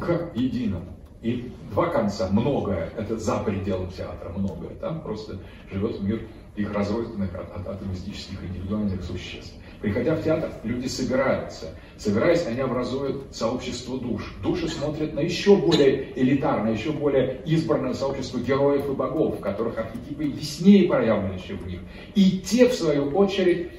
[0.00, 0.95] к единому.
[1.22, 4.70] И два конца, многое, это за пределом театра, многое.
[4.76, 5.38] Там просто
[5.70, 6.20] живет мир
[6.56, 9.54] их разрозненных от, атомистических индивидуальных существ.
[9.80, 11.74] Приходя в театр, люди собираются.
[11.98, 14.34] Собираясь, они образуют сообщество душ.
[14.42, 19.78] Души смотрят на еще более элитарное, еще более избранное сообщество героев и богов, в которых
[19.78, 21.80] архетипы яснее проявлены, чем в них.
[22.14, 23.70] И те, в свою очередь,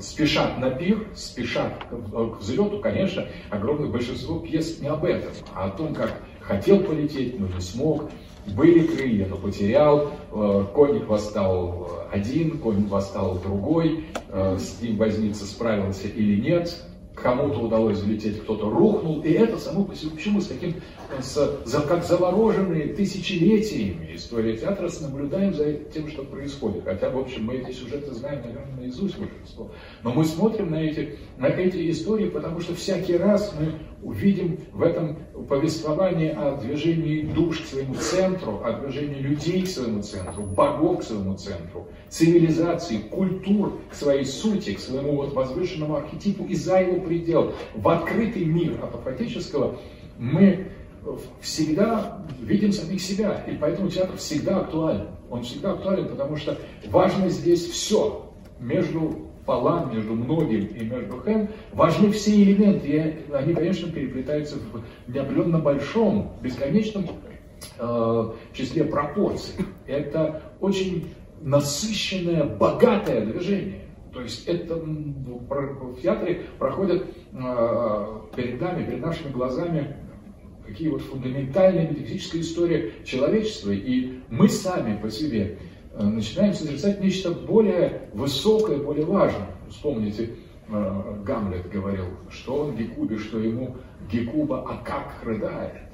[0.00, 5.70] спешат на пир, спешат к взлету, конечно, огромное большинство пьес не об этом, а о
[5.70, 8.10] том, как хотел полететь, но не смог,
[8.56, 15.44] были крылья, но потерял, э, конник восстал один, конник восстал другой, э, с ним возница
[15.44, 16.74] справился или нет,
[17.14, 20.74] кому-то удалось взлететь, кто-то рухнул, и это само по себе, почему с таким,
[21.20, 26.84] с, за, как завороженные тысячелетиями история театра, наблюдаем за тем, что происходит.
[26.84, 29.70] Хотя, в общем, мы эти сюжеты знаем, наверное, наизусть большинство.
[30.02, 34.82] Но мы смотрим на эти, на эти истории, потому что всякий раз мы увидим в
[34.82, 35.16] этом
[35.48, 41.02] повествовании о движении душ к своему центру, о движении людей к своему центру, богов к
[41.02, 47.00] своему центру, цивилизации, культур к своей сути, к своему вот возвышенному архетипу и за его
[47.00, 47.54] предел.
[47.74, 49.78] В открытый мир апофатического
[50.18, 50.68] мы
[51.40, 55.08] всегда видим самих себя, и поэтому театр всегда актуален.
[55.30, 56.56] Он всегда актуален, потому что
[56.86, 63.54] важно здесь все между полам, между многим и между хэм, важны все элементы, и они,
[63.54, 67.06] конечно, переплетаются в неопределенно большом, бесконечном
[67.78, 69.54] э, числе пропорций.
[69.86, 71.08] Это очень
[71.40, 73.88] насыщенное, богатое движение.
[74.12, 77.04] То есть это в театре проходят
[77.34, 79.96] а, перед нами, перед нашими глазами
[80.68, 83.70] какие вот фундаментальные метафизические истории человечества.
[83.70, 85.58] И мы сами по себе
[85.94, 89.48] э, начинаем созерцать нечто более высокое, более важное.
[89.70, 90.30] Вспомните,
[90.68, 93.76] э, Гамлет говорил, что он Гекубе, что ему
[94.12, 95.88] Гекуба, а как рыдает.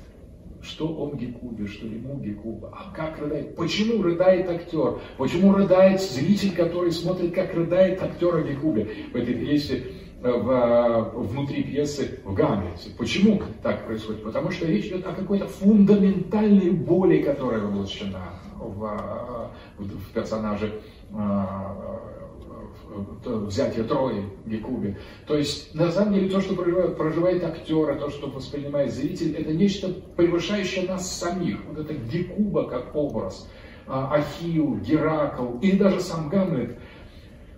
[0.60, 3.54] Что он Гекубе, что ему Гекуба, а как рыдает.
[3.54, 4.98] Почему рыдает актер?
[5.18, 9.84] Почему рыдает зритель, который смотрит, как рыдает актер Гекубе в этой пьесе
[10.24, 12.90] в, внутри пьесы в Гамлете.
[12.96, 14.22] Почему так происходит?
[14.22, 20.80] Потому что речь идет о какой-то фундаментальной боли, которая воплощена в, в персонаже
[21.12, 22.00] а,
[23.26, 24.96] взятие Трои Гекубе.
[25.26, 29.36] То есть, на самом деле, то, что проживает, проживает актер, а то, что воспринимает зритель,
[29.36, 31.58] это нечто превышающее нас самих.
[31.66, 33.50] Вот это Гекуба как образ,
[33.86, 36.78] а, Ахилл, Геракл или даже сам Гамлет–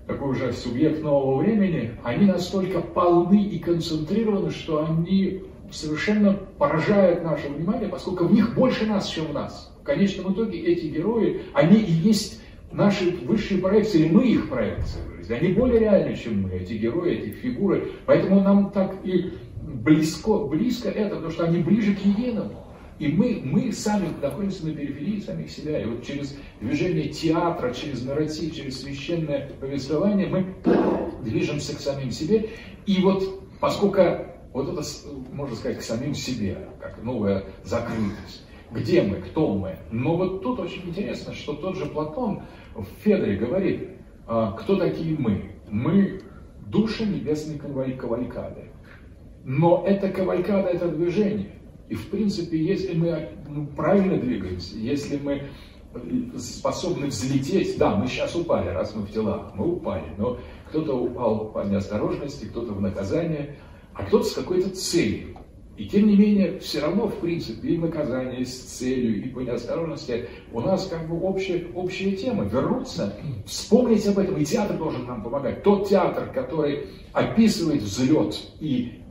[0.06, 5.42] такой уже субъект нового времени, они настолько полны и концентрированы, что они
[5.72, 9.72] совершенно поражают наше внимание, поскольку в них больше нас, чем в нас.
[9.80, 12.40] В конечном итоге эти герои, они и есть
[12.72, 15.00] наши высшие проекции, или мы их проекции.
[15.28, 17.92] Они более реальны, чем мы, эти герои, эти фигуры.
[18.06, 22.65] Поэтому нам так и близко, близко это, потому что они ближе к единому.
[22.98, 25.82] И мы, мы сами находимся на периферии самих себя.
[25.82, 30.54] И вот через движение театра, через нарратив, через священное повествование мы
[31.22, 32.50] движемся к самим себе.
[32.86, 34.02] И вот поскольку
[34.52, 34.82] вот это,
[35.32, 38.44] можно сказать, к самим себе, как новая закрытость.
[38.70, 39.76] Где мы, кто мы?
[39.90, 42.42] Но вот тут очень интересно, что тот же Платон
[42.74, 43.90] в Федоре говорит,
[44.26, 45.52] «А, кто такие мы?
[45.70, 46.22] Мы
[46.66, 48.70] души небесной кавалькады.
[49.44, 51.52] Но это кавалькада, это движение.
[51.88, 55.42] И в принципе, если мы ну, правильно двигаемся, если мы
[55.94, 60.94] э, способны взлететь, да, мы сейчас упали, раз мы в телах, мы упали, но кто-то
[60.94, 63.56] упал по неосторожности, кто-то в наказание,
[63.94, 65.36] а кто-то с какой-то целью.
[65.76, 69.40] И тем не менее, все равно, в принципе, и наказание, и с целью, и по
[69.40, 72.44] неосторожности у нас как бы общая, общая тема.
[72.44, 73.14] Вернуться,
[73.44, 75.62] вспомнить об этом, и театр должен нам помогать.
[75.62, 79.02] Тот театр, который описывает взлет и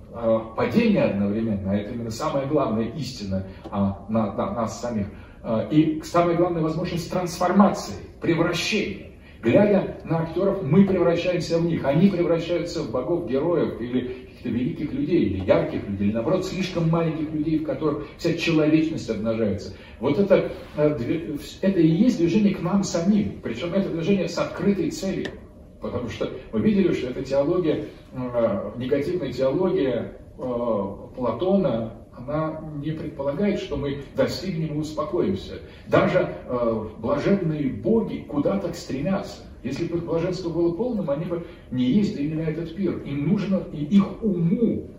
[0.56, 5.08] падение одновременно, это именно самая главная истина а, на, на нас самих.
[5.46, 9.12] Э, и самая главная возможность трансформации, превращения.
[9.42, 14.92] Глядя на актеров, мы превращаемся в них, они превращаются в богов, героев или каких-то великих
[14.92, 19.76] людей, или ярких людей, или наоборот, слишком маленьких людей, в которых вся человечность обнажается.
[20.00, 24.90] Вот это, э, это и есть движение к нам самим, причем это движение с открытой
[24.90, 25.28] целью.
[25.82, 33.60] Потому что мы видели, что эта теология, э, негативная теология э, Платона, она не предполагает,
[33.60, 35.60] что мы достигнем и успокоимся.
[35.88, 39.42] Даже э, блаженные боги куда-то стремятся.
[39.64, 43.00] Если бы блаженство было полным, они бы не ездили на этот пир.
[43.00, 44.92] Им нужно, и их уму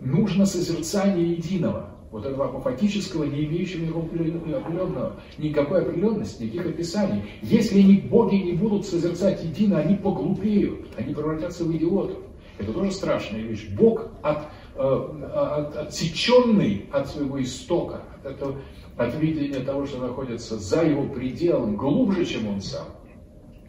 [0.00, 7.22] нужно созерцание единого вот этого апофатического, не имеющего никакого определенного, никакой определенности, никаких описаний.
[7.42, 12.18] Если они, боги не будут созерцать едино, они поглупеют, они превратятся в идиотов.
[12.58, 13.68] Это тоже страшная вещь.
[13.70, 18.56] Бог от, э, от, отсеченный от своего истока, от, этого,
[18.96, 22.88] от видения того, что находится за его пределом, глубже, чем он сам,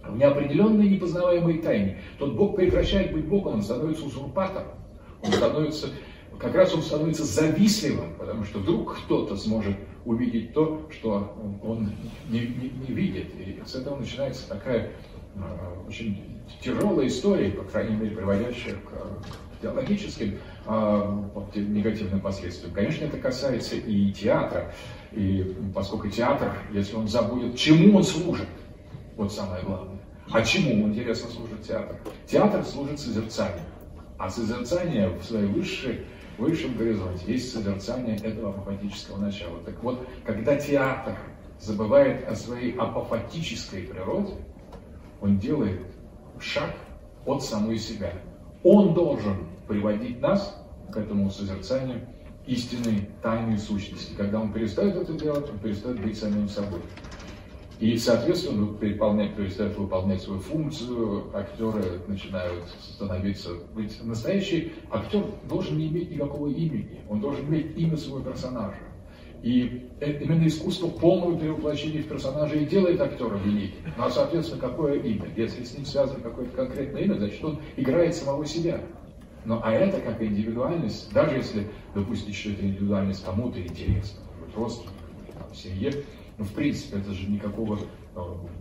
[0.04, 2.00] в неопределенной непознаваемой тайне.
[2.18, 4.74] Тот Бог прекращает быть Богом, он становится узурпатором,
[5.24, 5.88] он становится
[6.42, 9.76] как раз он становится завистливым, потому что вдруг кто-то сможет
[10.06, 11.34] увидеть то, что
[11.64, 11.92] он
[12.30, 13.28] не, не, не видит.
[13.36, 14.92] И с этого начинается такая
[15.36, 15.39] э,
[15.88, 21.24] очень тяжелая история, по крайней мере, приводящая к, к теологическим э,
[21.56, 22.74] негативным последствиям.
[22.74, 24.74] Конечно, это касается и театра,
[25.12, 28.48] и поскольку театр, если он забудет, чему он служит,
[29.16, 30.00] вот самое главное.
[30.32, 31.98] А чему, интересно, служит театр?
[32.26, 33.65] Театр служит созерцанию.
[34.18, 36.06] А созерцание в своей высшей
[36.41, 39.59] высшем горизонте есть созерцание этого апофатического начала.
[39.63, 41.15] Так вот, когда театр
[41.59, 44.34] забывает о своей апофатической природе,
[45.22, 45.81] он делает
[46.39, 46.72] шаг
[47.26, 48.13] от самой себя.
[48.63, 50.57] Он должен приводить нас
[50.91, 52.07] к этому созерцанию
[52.47, 54.13] истинной тайной сущности.
[54.15, 56.81] Когда он перестает это делать, он перестает быть самим собой.
[57.82, 63.53] И, соответственно, переполнять, перестают выполнять свою функцию, актеры начинают становиться...
[63.76, 68.78] Ведь настоящий актер должен не иметь никакого имени, он должен иметь имя своего персонажа.
[69.41, 73.80] И именно искусство полного перевоплощения в персонажа и делает актера великим.
[73.98, 75.26] Ну а, соответственно, какое имя?
[75.36, 78.80] Если с ним связано какое-то конкретное имя, значит, он играет самого себя.
[79.44, 85.56] Но а это как индивидуальность, даже если допустить, что эта индивидуальность кому-то интересна, может родственникам,
[85.56, 85.91] семье,
[86.41, 87.77] ну, в принципе, это же никакого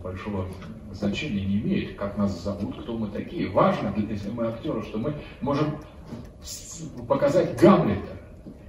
[0.03, 0.45] большого
[0.91, 3.49] значения не имеет, как нас зовут, кто мы такие.
[3.49, 5.79] Важно, если мы актеры, что мы можем
[7.07, 8.19] показать Гамлета.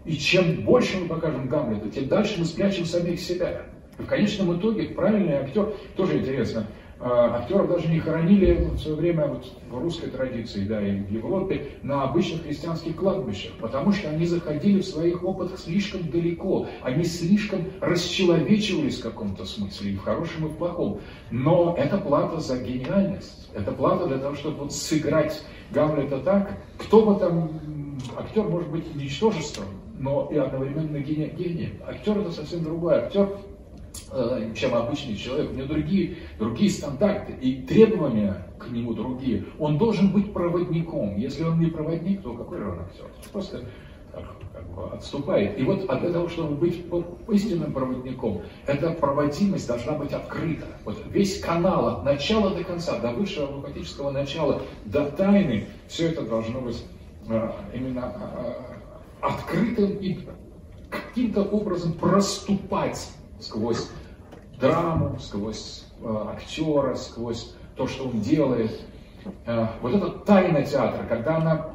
[0.06, 3.66] И чем больше мы покажем Гамлета, тем дальше мы спрячем самих себя.
[3.98, 6.66] И в конечном итоге правильный актер, тоже интересно,
[7.04, 11.68] актеров даже не хоронили в свое время вот, в русской традиции, да, и в Европе,
[11.82, 17.64] на обычных христианских кладбищах, потому что они заходили в своих опытах слишком далеко, они слишком
[17.80, 21.00] расчеловечивались в каком-то смысле, и в хорошем, и в плохом.
[21.30, 25.42] Но это плата за гениальность, это плата для того, чтобы вот сыграть
[25.72, 27.50] Гамлета так, кто бы там,
[28.16, 29.66] актер может быть ничтожеством,
[29.98, 31.78] но и одновременно гением.
[31.86, 32.96] Актер это совсем другой.
[32.96, 33.28] Актер
[34.54, 35.50] чем обычный человек.
[35.50, 39.44] У него другие, другие стандарты и требования к нему другие.
[39.58, 41.16] Он должен быть проводником.
[41.16, 43.06] Если он не проводник, то какой же он актер?
[43.32, 43.64] Просто
[44.52, 45.58] как бы отступает.
[45.58, 46.84] И вот от того, чтобы быть
[47.30, 50.66] истинным проводником, эта проводимость должна быть открыта.
[50.84, 56.22] Вот весь канал от начала до конца, до высшего апокатического начала, до тайны, все это
[56.22, 56.84] должно быть
[57.28, 58.76] а, именно а,
[59.20, 60.18] открытым и
[60.90, 63.10] каким-то образом проступать
[63.42, 63.88] сквозь
[64.60, 68.80] драму, сквозь э, актера, сквозь то, что он делает.
[69.46, 71.70] Э, вот это тайна театра, когда она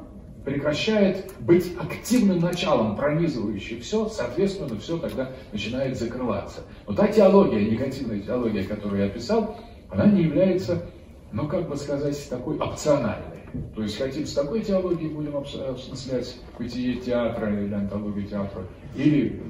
[0.45, 6.61] прекращает быть активным началом, пронизывающим все, соответственно, все тогда начинает закрываться.
[6.87, 9.57] Но та теология, негативная теология, которую я описал,
[9.89, 10.85] она не является,
[11.33, 13.37] ну, как бы сказать, такой опциональной.
[13.75, 18.63] То есть хотим с такой теологией будем осмыслять бытие театра или антологию театра,
[18.95, 19.41] или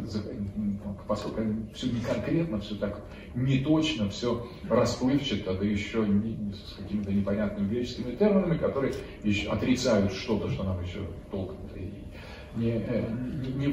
[1.08, 1.42] поскольку
[1.74, 3.02] все не конкретно, все так
[3.36, 8.94] не точно, все расплывчато, да еще не, с какими-то непонятными греческими терминами, которые
[9.24, 11.00] еще отрицают что-то, что нам еще
[11.32, 11.58] толком
[12.58, 13.04] не, э,
[13.56, 13.68] не.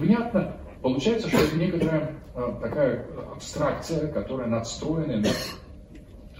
[0.82, 5.36] Получается, что это некоторая э, такая абстракция, которая надстроена над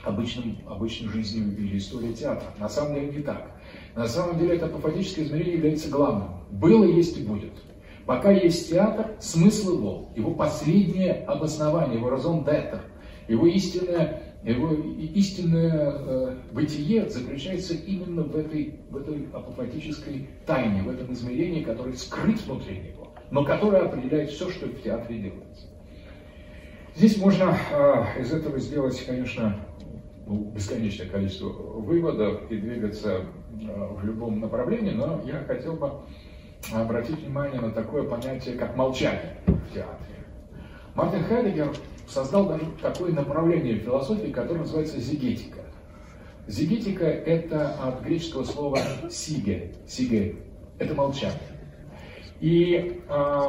[0.05, 2.47] обычным, обычной жизнью или историей театра.
[2.59, 3.51] На самом деле не так.
[3.95, 6.29] На самом деле это апофатическое измерение является главным.
[6.51, 7.53] Было, есть и будет.
[8.07, 12.83] Пока есть театр, смысл его, его последнее обоснование, его разум детер,
[13.29, 20.91] его истинное, его истинное э, бытие заключается именно в этой, в этой апофатической тайне, в
[20.91, 25.67] этом измерении, которое скрыт внутри него, но которое определяет все, что в театре делается.
[26.95, 29.57] Здесь можно э, из этого сделать, конечно,
[30.27, 33.25] ну, бесконечное количество выводов и двигаться э,
[33.63, 35.91] в любом направлении, но я хотел бы
[36.73, 40.25] обратить внимание на такое понятие, как молчание в театре.
[40.95, 41.75] Мартин Хайдегер
[42.09, 45.61] создал даже такое направление в философии, которое называется зигетика.
[46.47, 48.79] Зигетика– это от греческого слова
[49.11, 50.37] «сиге», «сиге»–
[50.79, 51.41] это молчание.
[52.41, 53.41] И э,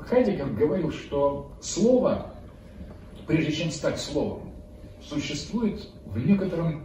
[0.00, 2.34] Хайдегер говорил, что слово,
[3.26, 4.50] прежде чем стать словом,
[5.00, 6.84] существует в некотором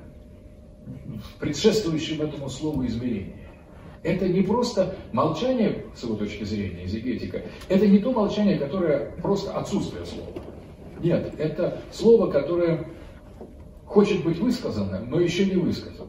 [1.40, 3.35] предшествующем этому слову измерении.
[4.06, 9.52] Это не просто молчание, с его точки зрения, изегетика, это не то молчание, которое просто
[9.57, 10.30] отсутствие слова.
[11.02, 12.88] Нет, это слово, которое
[13.84, 16.07] хочет быть высказанным, но еще не высказано.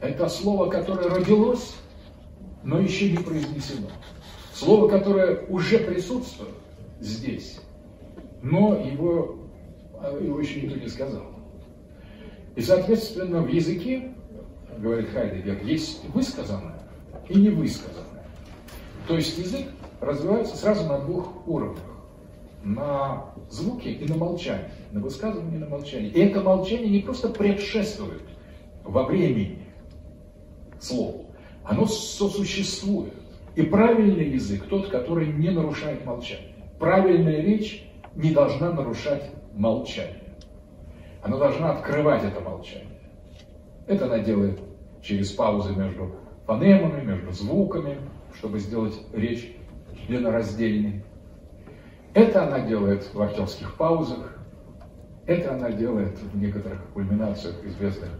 [0.00, 1.74] Это слово, которое родилось,
[2.64, 3.88] но еще не произнесено.
[4.54, 6.54] Слово, которое уже присутствует
[6.98, 7.60] здесь,
[8.40, 9.36] но его,
[10.18, 11.26] его еще никто не сказал.
[12.56, 14.14] И, соответственно, в языке,
[14.78, 16.71] говорит Хайдегер, есть высказанное,
[17.28, 18.24] и невысказанное.
[19.06, 19.66] То есть язык
[20.00, 21.82] развивается сразу на двух уровнях.
[22.64, 24.70] На звуки и на молчание.
[24.92, 26.10] На высказывание и на молчание.
[26.10, 28.22] И это молчание не просто предшествует
[28.84, 29.58] во времени
[30.80, 31.26] слову.
[31.64, 33.14] Оно сосуществует.
[33.54, 36.54] И правильный язык тот, который не нарушает молчание.
[36.78, 37.84] Правильная речь
[38.14, 40.22] не должна нарушать молчание.
[41.22, 42.98] Она должна открывать это молчание.
[43.86, 44.58] Это она делает
[45.02, 46.12] через паузы между
[46.46, 47.98] фонемами, между звуками,
[48.34, 49.56] чтобы сделать речь
[50.06, 51.04] членораздельной.
[52.14, 54.38] Это она делает в актерских паузах,
[55.26, 58.10] это она делает в некоторых кульминациях известных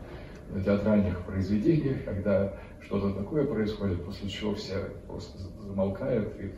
[0.64, 6.52] театральных произведениях, когда что-то такое происходит, после чего все просто замолкают и э,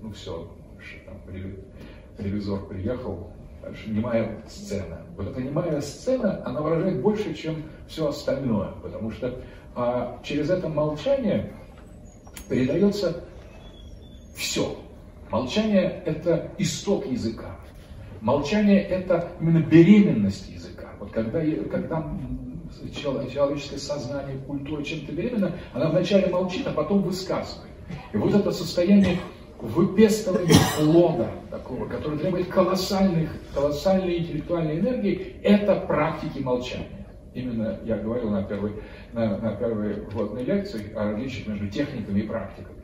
[0.00, 0.50] ну все,
[1.06, 1.16] там,
[2.18, 3.32] ревизор приехал,
[3.86, 5.02] немая сцена.
[5.16, 9.40] Вот эта немая сцена, она выражает больше, чем все остальное, потому что
[9.78, 11.52] а через это молчание
[12.48, 13.22] передается
[14.34, 14.76] все.
[15.30, 17.54] Молчание– это исток языка.
[18.20, 20.88] Молчание– это именно беременность языка.
[20.98, 21.40] Вот когда,
[21.70, 22.04] когда
[22.92, 27.70] человеческое сознание, культура чем-то беременна, она вначале молчит, а потом высказывает.
[28.12, 29.20] И вот это состояние
[29.60, 36.97] выпестывание плода такого, который требует колоссальных, колоссальной интеллектуальной энергии, это практики молчания.
[37.38, 38.72] Именно я говорил на первой,
[39.12, 42.76] на, на первой вводной лекции о различиях между техниками и практиками.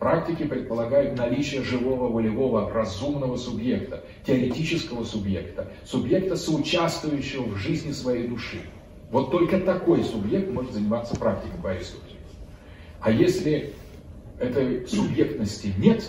[0.00, 8.62] Практики предполагают наличие живого, волевого, разумного субъекта, теоретического субъекта, субъекта, соучаствующего в жизни своей души.
[9.12, 12.18] Вот только такой субъект может заниматься практикой по Аристотелю.
[13.00, 13.74] А если
[14.40, 16.02] этой субъектности нет,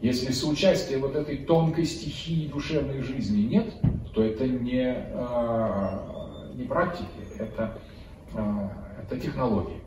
[0.00, 3.72] если соучастия вот этой тонкой стихии душевной жизни нет,
[4.12, 6.11] то это не, а,
[6.54, 7.08] не практики,
[7.38, 7.78] это,
[8.34, 8.70] а,
[9.02, 9.80] это технологии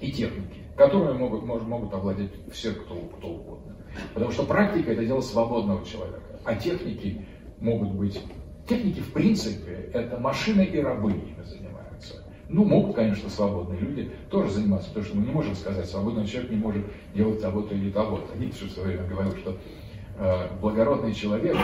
[0.00, 3.76] и техники, которые могут, могут, могут овладеть все, кто, кто угодно.
[4.14, 7.26] Потому что практика это дело свободного человека, а техники
[7.60, 8.20] могут быть...
[8.68, 12.24] Техники, в принципе, это машины и рабы ими занимаются.
[12.48, 16.50] Ну, могут, конечно, свободные люди тоже заниматься, потому что мы не можем сказать, свободный человек
[16.50, 16.84] не может
[17.14, 18.36] делать того-то или того-то.
[18.38, 19.56] Ницше в свое время говорил, что
[20.18, 21.58] э, благородный человек э,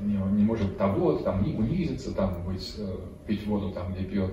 [0.00, 4.32] не, не может того, там, не унизиться, там, быть, э, пить воду там, где пьет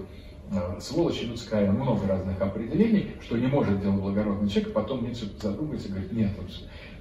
[0.51, 5.87] Э, сволочь людская, много разных определений, что не может делать благородный человек, потом Ницше задумается
[5.87, 6.31] и говорит, нет,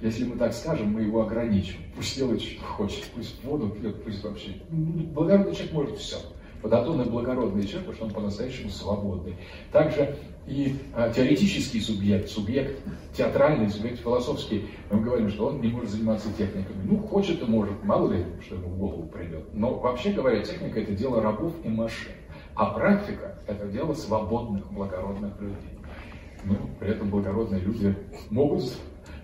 [0.01, 1.77] если мы так скажем, мы его ограничим.
[1.95, 4.55] Пусть делает, что хочет, пусть воду пьет, пусть вообще.
[4.69, 6.17] Благородный человек может все.
[6.65, 9.35] Подотонный благородный человек, потому что он по-настоящему свободный.
[9.71, 10.15] Также
[10.47, 12.81] и а, теоретический субъект, субъект
[13.15, 16.81] театральный, субъект философский, мы говорим, что он не может заниматься техниками.
[16.85, 19.43] Ну, хочет и может, мало ли, что ему в голову придет.
[19.53, 22.13] Но вообще говоря, техника это дело рабов и машин.
[22.55, 25.79] А практика– это дело свободных, благородных людей.
[26.45, 27.95] Ну, при этом благородные люди
[28.31, 28.73] могут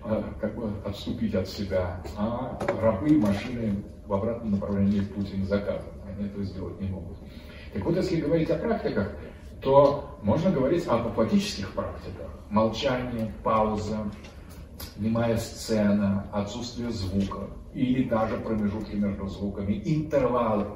[0.04, 5.44] э, как бы отступить от себя, а рабы и машины в обратном направлении пути не
[5.44, 6.01] заказаны.
[6.16, 7.18] Они этого сделать не могут.
[7.72, 9.12] Так вот, если говорить о практиках,
[9.60, 12.28] то можно говорить о апофатических практиках.
[12.50, 14.10] Молчание, пауза,
[14.96, 20.66] немая сцена, отсутствие звука или даже промежутки между звуками, интервалы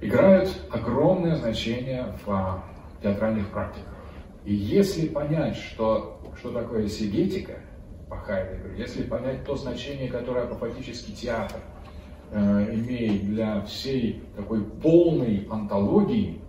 [0.00, 2.62] играют огромное значение в
[3.02, 3.94] театральных практиках.
[4.44, 7.60] И если понять, что, что такое сигетика
[8.08, 11.60] по Хайдегеру, если понять то значение, которое апофатический театр
[12.32, 16.40] имеет для всей такой полной антологии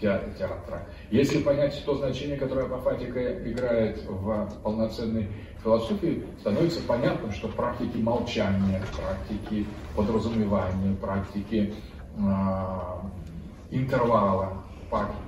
[0.00, 5.28] театра, если понять то значение, которое апофатика играет в полноценной
[5.62, 11.74] философии, становится понятным, что практики молчания, практики подразумевания, практики
[12.18, 13.00] а,
[13.70, 14.64] интервала,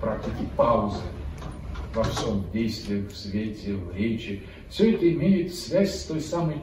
[0.00, 1.02] практики паузы
[1.94, 4.42] во всем действии, в свете, в речи.
[4.68, 6.56] Все это имеет связь с той самой,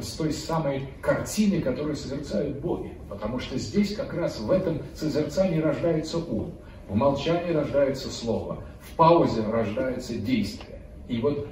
[0.00, 2.92] с той самой картиной, которую созерцают боги.
[3.08, 6.54] Потому что здесь как раз в этом созерцании рождается ум,
[6.88, 10.80] в молчании рождается слово, в паузе рождается действие.
[11.08, 11.46] И вот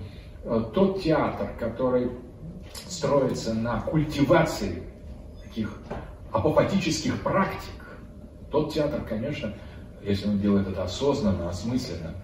[0.45, 2.11] э, тот театр, который
[2.87, 4.83] строится на культивации
[5.43, 5.81] таких
[6.33, 7.71] апопатических практик,
[8.51, 9.53] тот театр, конечно,
[10.03, 12.15] если он делает это осознанно, осмысленно,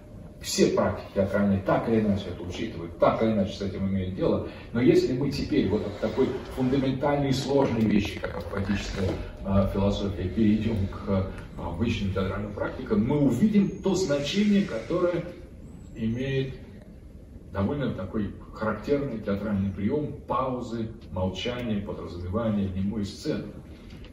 [0.41, 4.47] все практики театральные так или иначе это учитывают, так или иначе с этим имеют дело.
[4.73, 10.29] Но если мы теперь вот от такой фундаментальной и сложной вещи, как апатическая э, философия,
[10.29, 11.23] перейдем к э,
[11.59, 15.23] обычным театральным практикам, мы увидим то значение, которое
[15.95, 16.53] имеет
[17.51, 23.45] довольно такой характерный театральный прием паузы, молчания, подразумевания немой сцены.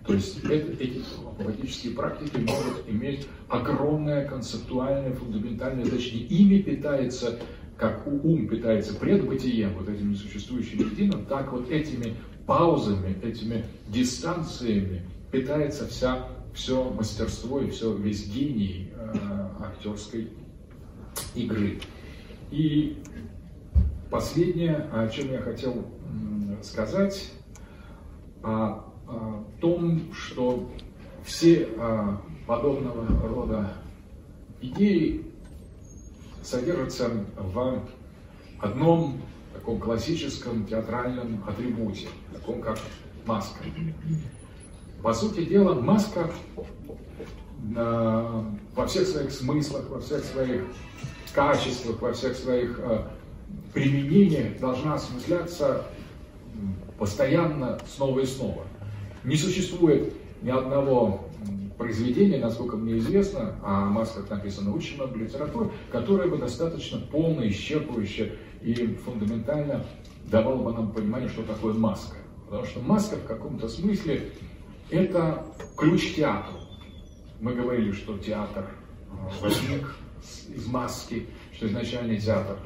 [0.07, 1.03] То есть это, эти
[1.39, 6.27] поэтические практики могут иметь огромное концептуальное, фундаментальное значение.
[6.27, 7.39] Ими питается,
[7.79, 12.17] как ум питается предбытием, вот этим несуществующим единым, так вот этими
[12.47, 15.03] паузами, этими дистанциями
[15.33, 20.29] питается вся, все мастерство и все, весь гений э, актерской
[21.35, 21.81] игры.
[22.51, 23.03] И
[24.11, 25.87] последнее, о чем я хотел
[26.63, 27.31] сказать,
[28.43, 30.69] о о том, что
[31.25, 33.73] все а, подобного рода
[34.61, 35.25] идеи
[36.43, 37.83] содержатся в
[38.61, 39.21] одном
[39.53, 42.79] таком классическом театральном атрибуте, таком как
[43.25, 43.65] маска.
[45.03, 46.31] По сути дела, маска
[47.77, 48.43] э,
[48.75, 50.65] во всех своих смыслах, во всех своих
[51.35, 53.05] качествах, во всех своих э,
[53.73, 55.87] применениях должна осмысляться
[56.99, 58.65] постоянно снова и снова.
[59.25, 61.25] Не существует ни одного
[61.79, 67.47] произведения, насколько мне известно, а о масках написано очень много литературы, которое бы достаточно полно,
[67.49, 68.33] исчерпывающе
[68.63, 68.75] и
[69.05, 69.85] фундаментально
[70.31, 72.17] давало бы нам понимание, что такое маска.
[72.47, 74.33] Потому что маска в каком-то смысле
[74.91, 75.45] это
[75.77, 76.59] ключ к театру.
[77.41, 78.71] Мы говорили, что театр
[79.11, 79.95] э, возник
[80.49, 82.57] из маски, что изначальный театр,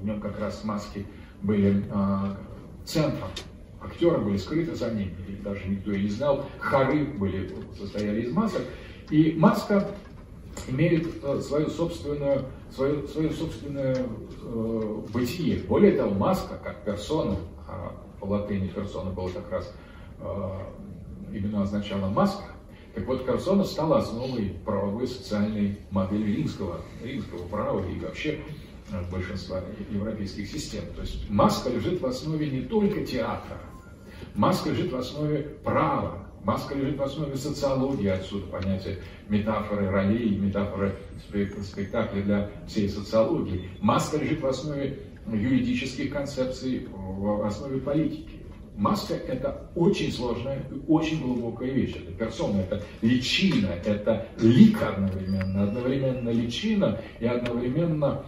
[0.00, 1.06] в нем как раз маски
[1.42, 2.36] были э,
[2.84, 3.28] центром.
[3.84, 6.46] Актеры были скрыты за ними, их даже никто и не знал.
[6.58, 8.62] Хоры были, состояли из масок.
[9.10, 9.88] И маска
[10.68, 15.58] имеет э, свою собственную, свое, свое собственное э, бытие.
[15.64, 17.36] Более того, маска, как персона,
[17.66, 19.74] а по латыни персона было как раз
[20.20, 20.50] э,
[21.32, 22.52] именно означало маска,
[22.94, 28.40] так вот, персона стала основой правовой социальной модели римского, римского права и вообще
[28.90, 30.84] э, большинства европейских систем.
[30.94, 33.58] То есть маска лежит в основе не только театра,
[34.34, 38.98] маска лежит в основе права, маска лежит в основе социологии, отсюда понятие
[39.28, 40.96] метафоры ролей, метафоры
[41.62, 43.68] спектакля для всей социологии.
[43.80, 48.40] Маска лежит в основе юридических концепций, в основе политики.
[48.74, 51.94] Маска– это очень сложная и очень глубокая вещь.
[51.94, 55.64] Это персона, это личина, это лик одновременно.
[55.64, 58.24] Одновременно личина и одновременно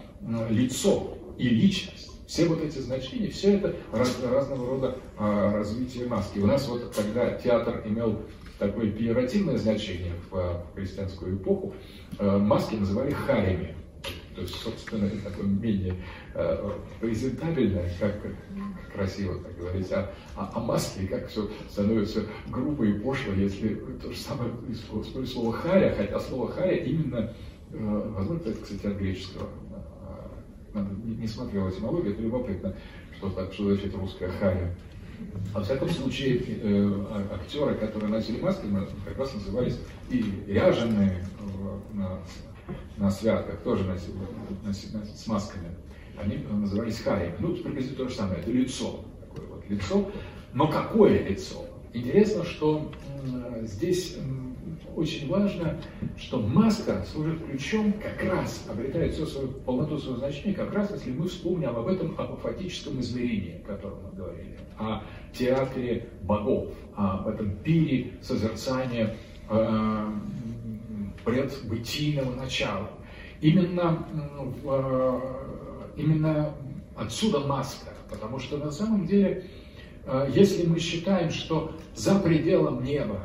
[0.51, 2.14] лицо и личность.
[2.35, 6.40] Все вот эти значения, все это раз, разного рода а, развитие маски.
[6.40, 8.23] У нас вот, когда театр имел
[8.59, 11.77] такое пиеративное значение в, в христианскую эпоху,
[12.19, 13.77] а, маски называли харями.
[14.35, 15.94] То есть, собственно, это такое менее
[16.35, 16.70] э,
[17.01, 18.20] презентабельное, как,
[18.93, 24.11] красиво так говорить, а, а, а маски, как все становится грубо и пошло, если то
[24.11, 27.32] же самое использует слово харя, хотя слово харя именно,
[27.70, 29.48] э, возможно, это, кстати, от греческого,
[30.74, 32.74] не, смотрел этимологию, это любопытно,
[33.16, 34.74] что, так, что значит русская харя.
[35.52, 38.66] Во всяком случае, э, а, актеры, которые носили маски,
[39.05, 39.78] как раз назывались
[40.10, 41.24] и ряженые
[41.92, 42.18] на,
[42.96, 44.14] на святках, тоже носили,
[44.64, 45.68] носили, носили с масками.
[46.20, 47.34] Они назывались харями.
[47.38, 49.05] Ну, приблизительно то же самое, это лицо.
[49.20, 50.10] Такое вот лицо.
[50.52, 51.64] Но какое лицо?
[51.92, 52.92] Интересно, что
[53.24, 54.16] э, здесь
[54.97, 55.81] очень важно,
[56.16, 61.11] что маска служит ключом, как раз обретает все свою полноту своего значения, как раз если
[61.12, 65.03] мы вспомним об этом апофатическом измерении, о котором мы говорили, о
[65.33, 69.16] театре богов, об этом пире созерцания
[69.49, 70.07] э,
[71.25, 72.91] предбытийного начала.
[73.41, 74.07] Именно,
[74.65, 75.21] э,
[75.97, 76.55] именно
[76.97, 79.45] отсюда маска, потому что на самом деле,
[80.07, 83.21] э, если мы считаем, что за пределом неба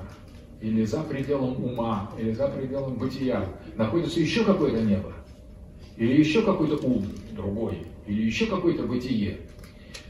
[0.62, 3.46] или за пределом ума, или за пределом бытия
[3.76, 5.14] находится еще какое-то небо,
[5.98, 9.38] или еще какой-то ум другой, или еще какое-то бытие,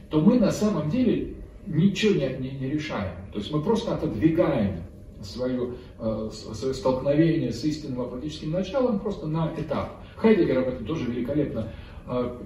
[0.10, 1.36] то мы на самом деле
[1.68, 3.14] ничего не, не, не решаем.
[3.32, 4.84] То есть мы просто отодвигаем
[5.22, 9.98] свое, э, свое столкновение с истинным апатическим началом просто на этап.
[10.16, 11.72] Хайдегер об этом тоже великолепно,
[12.08, 12.38] э,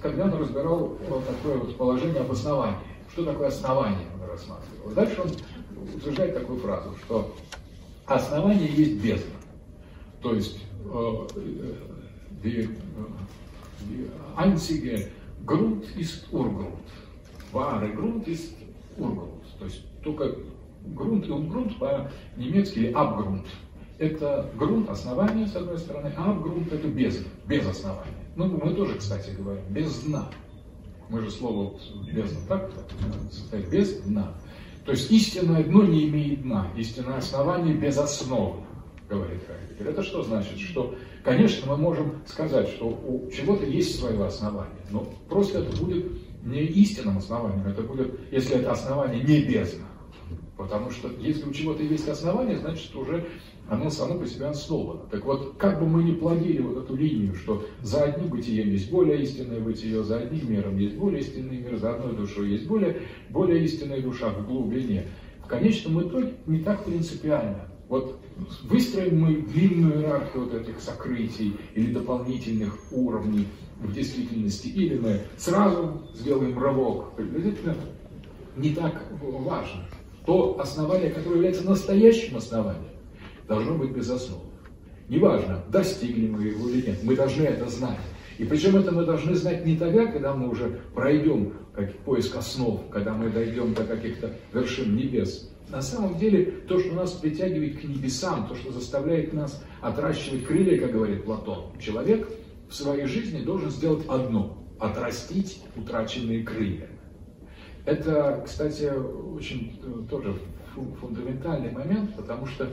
[0.00, 2.78] когда он разбирал вот такое вот положение обоснования.
[3.12, 4.90] Что такое основание он рассматривал.
[4.94, 5.30] Дальше он
[5.94, 7.34] утверждает такую фразу, что
[8.06, 9.34] основание есть бездна.
[10.22, 11.26] То есть äh,
[12.42, 12.68] die,
[13.88, 15.08] die einzige
[15.46, 16.78] Grund ist Urgrund.
[17.52, 18.54] Wahre Grund ist
[18.96, 19.42] Urgrund.
[19.58, 20.34] То есть только
[20.86, 23.46] грунт и Ургрунт по-немецки Абгрунт.
[23.98, 28.26] Это грунт, основание, с одной стороны, а Абгрунт это без, без основания.
[28.34, 30.28] Ну, мы тоже, кстати, говорим, без дна.
[31.08, 31.74] Мы же слово
[32.10, 32.70] бездна так
[33.30, 34.32] состоит без дна.
[34.84, 38.60] То есть истинное дно не имеет дна, истинное основание без основы,
[39.08, 39.88] говорит Хайдегер.
[39.92, 40.58] Это что значит?
[40.58, 46.06] Что, конечно, мы можем сказать, что у чего-то есть свое основание, но просто это будет
[46.42, 49.86] не истинным основанием, это будет, если это основание не бездна.
[50.62, 53.26] Потому что если у чего-то есть основание, значит уже
[53.68, 55.00] оно само по себе основано.
[55.10, 58.90] Так вот, как бы мы ни плодили вот эту линию, что за одним бытием есть
[58.90, 63.02] более истинное бытие, за одним миром есть более истинный мир, за одной душой есть более,
[63.30, 65.08] более истинная душа в глубине,
[65.44, 67.68] в конечном итоге не так принципиально.
[67.88, 68.20] Вот
[68.62, 73.46] выстроим мы длинную иерархию вот этих сокрытий или дополнительных уровней
[73.80, 77.74] в действительности, или мы сразу сделаем рывок, приблизительно
[78.56, 79.88] не так важно.
[80.26, 82.92] То основание, которое является настоящим основанием,
[83.48, 84.50] должно быть безусловно.
[85.08, 87.98] Неважно, достигли мы его или нет, мы должны это знать.
[88.38, 92.88] И причем это мы должны знать не тогда, когда мы уже пройдем как, поиск основ,
[92.90, 95.50] когда мы дойдем до каких-то вершин небес.
[95.68, 100.80] На самом деле, то, что нас притягивает к небесам, то, что заставляет нас отращивать крылья,
[100.80, 102.28] как говорит Платон, человек
[102.68, 106.88] в своей жизни должен сделать одно– отрастить утраченные крылья.
[107.84, 108.90] Это, кстати,
[109.34, 110.34] очень э, тоже
[111.00, 112.68] фундаментальный момент, потому что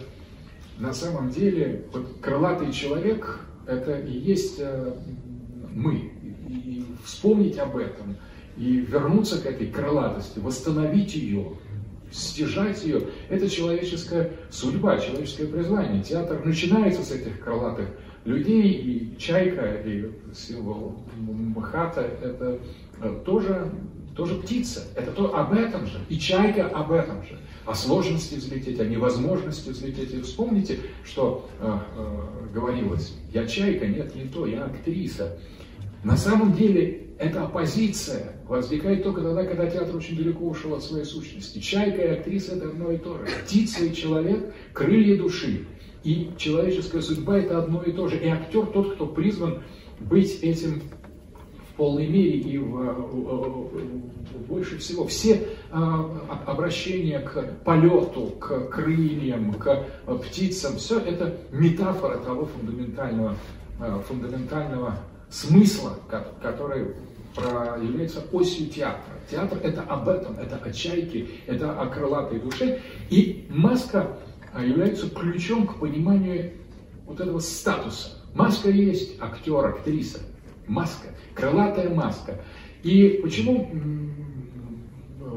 [0.78, 4.94] на самом деле вот крылатый человек это и есть э,
[5.74, 6.12] мы.
[6.48, 8.18] И вспомнить об этом,
[8.58, 11.54] и вернуться к этой крылатости, восстановить ее,
[12.12, 16.02] стяжать ее, это человеческая судьба, человеческое призвание.
[16.02, 17.88] Театр начинается с этих крылатых
[18.26, 22.60] людей, и чайка, и символ Мхата, это
[23.02, 23.72] э, тоже
[24.20, 24.84] тоже птица.
[24.96, 26.00] Это то об этом же.
[26.10, 27.40] И чайка об этом же.
[27.66, 30.14] О сложности взлететь, о невозможности взлететь.
[30.14, 33.16] И вспомните, что э, э, говорилось.
[33.34, 35.38] Я чайка, нет, не то, я актриса.
[36.04, 41.06] На самом деле эта оппозиция возникает только тогда, когда театр очень далеко ушел от своей
[41.06, 41.60] сущности.
[41.60, 43.26] Чайка и актриса это одно и то же.
[43.46, 45.66] Птица и человек, крылья души.
[46.04, 48.18] И человеческая судьба это одно и то же.
[48.18, 49.64] И актер тот, кто призван
[50.00, 50.82] быть этим
[51.80, 53.72] полной мере и в,
[54.50, 55.08] больше всего.
[55.08, 59.86] Все а, обращения к полету, к крыльям, к
[60.26, 63.36] птицам, все это метафора того фундаментального,
[63.80, 65.00] а, фундаментального
[65.32, 65.98] смысла,
[66.42, 66.88] который
[67.82, 69.14] является осью театра.
[69.32, 72.82] Театр это об этом, это о чайке, это о крылатой душе.
[73.10, 74.18] И маска
[74.52, 76.52] а, является ключом к пониманию
[77.06, 78.18] вот этого статуса.
[78.34, 80.20] Маска есть актер, актриса.
[80.68, 81.08] Маска,
[81.40, 82.40] крылатая маска.
[82.84, 83.70] И почему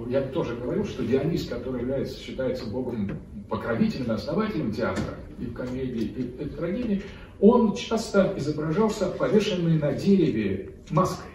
[0.09, 3.19] я тоже говорил, что Дионис, который является, считается богом
[3.49, 7.03] покровителем, основателем театра и в комедии, и в трагедии,
[7.41, 11.31] он часто изображался повешенный на дереве маской.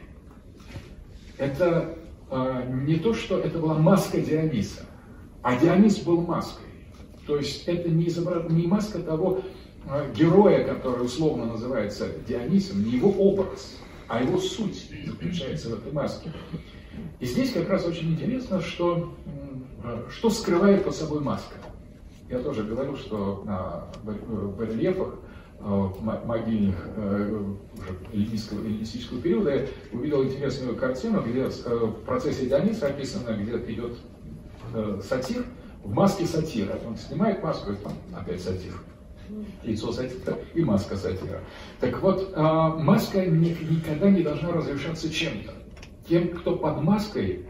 [1.38, 1.98] Это
[2.32, 4.86] э, не то, что это была маска Диониса,
[5.42, 6.66] а Дионис был маской.
[7.26, 8.50] То есть это не, изображ...
[8.50, 9.42] не маска того
[9.90, 13.78] э, героя, который условно называется Дионисом, не его образ,
[14.08, 16.32] а его суть заключается в этой маске.
[17.20, 19.14] И здесь как раз очень интересно, что,
[19.84, 21.56] э, что скрывает под собой маска.
[22.30, 23.88] Я тоже говорил, что на
[24.58, 25.16] барельефах
[25.60, 25.90] Э,
[26.26, 27.44] могильных э,
[27.74, 33.98] уже эллинистического, периода, я увидел интересную картину, где э, в процессе Диониса описано, где идет
[35.04, 35.46] сатир
[35.84, 36.78] в маске сатира.
[36.86, 38.74] Он снимает маску, и там опять сатир.
[39.64, 41.42] Лицо сатира и маска сатира.
[41.80, 45.54] Так вот, маска никогда не должна разрешаться чем-то.
[46.08, 47.46] Тем, кто под маской,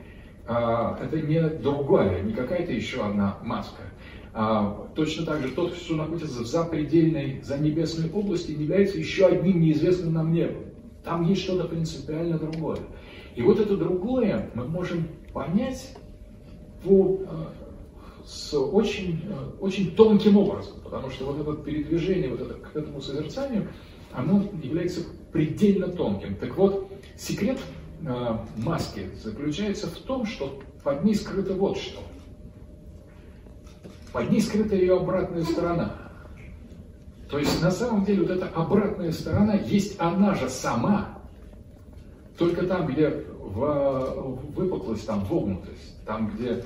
[0.48, 3.84] это не другая, не какая-то еще одна маска.
[4.40, 9.60] А, точно так же тот, кто находится в запредельной, за небесной области, является еще одним
[9.62, 10.66] неизвестным нам небом.
[11.04, 12.78] Там есть что-то принципиально другое.
[13.36, 15.96] И вот это другое мы можем понять
[16.84, 17.52] по, а,
[18.28, 23.02] с очень, а, очень тонким образом, потому что вот это передвижение вот это, к этому
[23.02, 23.70] созерцанию,
[24.12, 25.02] оно является
[25.32, 26.36] предельно тонким.
[26.36, 27.60] Так вот, секрет
[28.02, 32.00] э, маски заключается в том, что под ней скрыто вот что–
[34.18, 35.94] под ней скрыта ее обратная сторона.
[37.30, 41.20] То есть на самом деле вот эта обратная сторона есть она же сама,
[42.36, 46.64] только там, где в, выпуклость, там вогнутость, там, где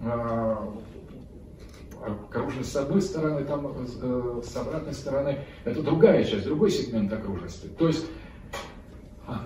[0.00, 0.56] э,
[2.02, 7.66] окружность с одной стороны, там э, с обратной стороны, это другая часть, другой сегмент окружности.
[7.66, 8.06] То есть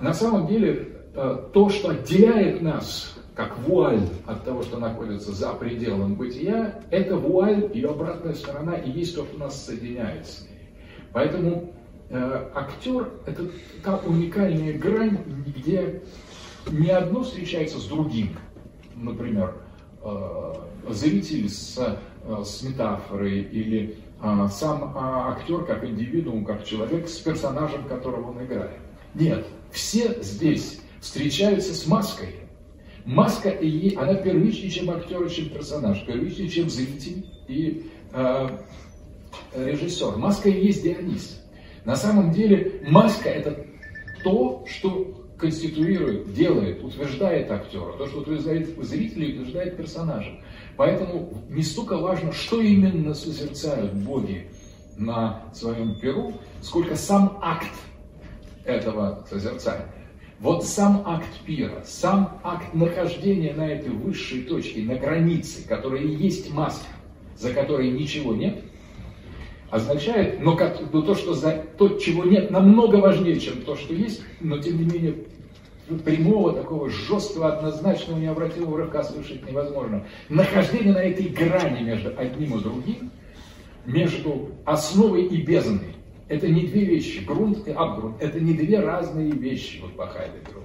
[0.01, 5.53] на самом деле э, то, что отделяет нас как вуаль от того, что находится за
[5.55, 10.71] пределом бытия, это вуаль, ее обратная сторона и есть то, что нас соединяет с ней.
[11.13, 11.73] Поэтому
[12.11, 13.47] э, актер– это
[13.83, 16.03] та уникальная грань, где
[16.71, 18.37] не одно встречается с другим.
[18.95, 19.57] Например,
[20.03, 20.55] э,
[20.91, 21.99] зритель с,
[22.45, 28.45] с метафорой или э, сам э, актер как индивидуум, как человек с персонажем, которого он
[28.45, 28.79] играет.
[29.15, 32.37] Нет, все здесь встречаются с маской–
[33.05, 38.49] Маска, и она первичнее, чем актер, чем персонаж, первичнее, чем зритель и э,
[39.55, 40.17] режиссер.
[40.17, 41.43] Маска и есть Дионис.
[41.85, 43.67] На самом деле маска это
[44.23, 50.41] то, что конституирует, делает, утверждает актера, то, что утверждает зрителей, утверждает персонажа.
[50.77, 54.49] Поэтому не столько важно, что именно созерцают боги
[54.97, 57.71] на своем перу, сколько сам акт
[58.65, 59.87] этого созерцания.
[60.41, 66.15] Вот сам акт пира, сам акт нахождения на этой высшей точке, на границе, которая и
[66.15, 66.87] есть маска,
[67.37, 68.63] за которой ничего нет,
[69.71, 73.95] означает, но, как, но то, что за то, чего нет, намного важнее, чем то, что
[73.95, 75.25] есть, но тем не менее
[76.05, 80.05] прямого, такого жесткого, однозначного, необратимого рывка совершить невозможно.
[80.29, 83.11] Нахождение на этой грани между одним и другим,
[83.87, 85.95] между основой и бездной,
[86.29, 90.63] это не две вещи, грунт и абгрунт, это не две разные вещи вот по Хайдегеру.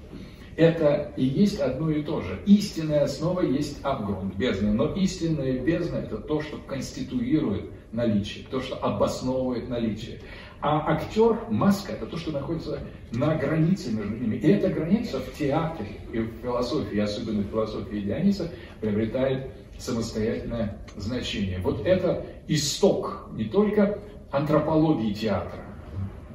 [0.55, 2.37] Это и есть одно и то же.
[2.45, 8.75] Истинная основа есть абгрунт, бездна, но истинная бездна это то, что конституирует наличие, то, что
[8.75, 10.19] обосновывает наличие.
[10.61, 12.79] А актер, маска, это то, что находится
[13.11, 14.35] на границе между ними.
[14.35, 21.59] И эта граница в театре и в философии, особенно в философии Диониса, приобретает самостоятельное значение.
[21.59, 23.99] Вот это исток не только
[24.31, 25.63] антропологии театра.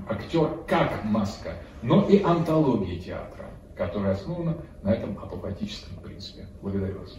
[0.08, 1.52] Актер как маска,
[1.82, 6.48] но и антологии театра, которая основана на этом апопатическом принципе.
[6.62, 7.18] Благодарю вас.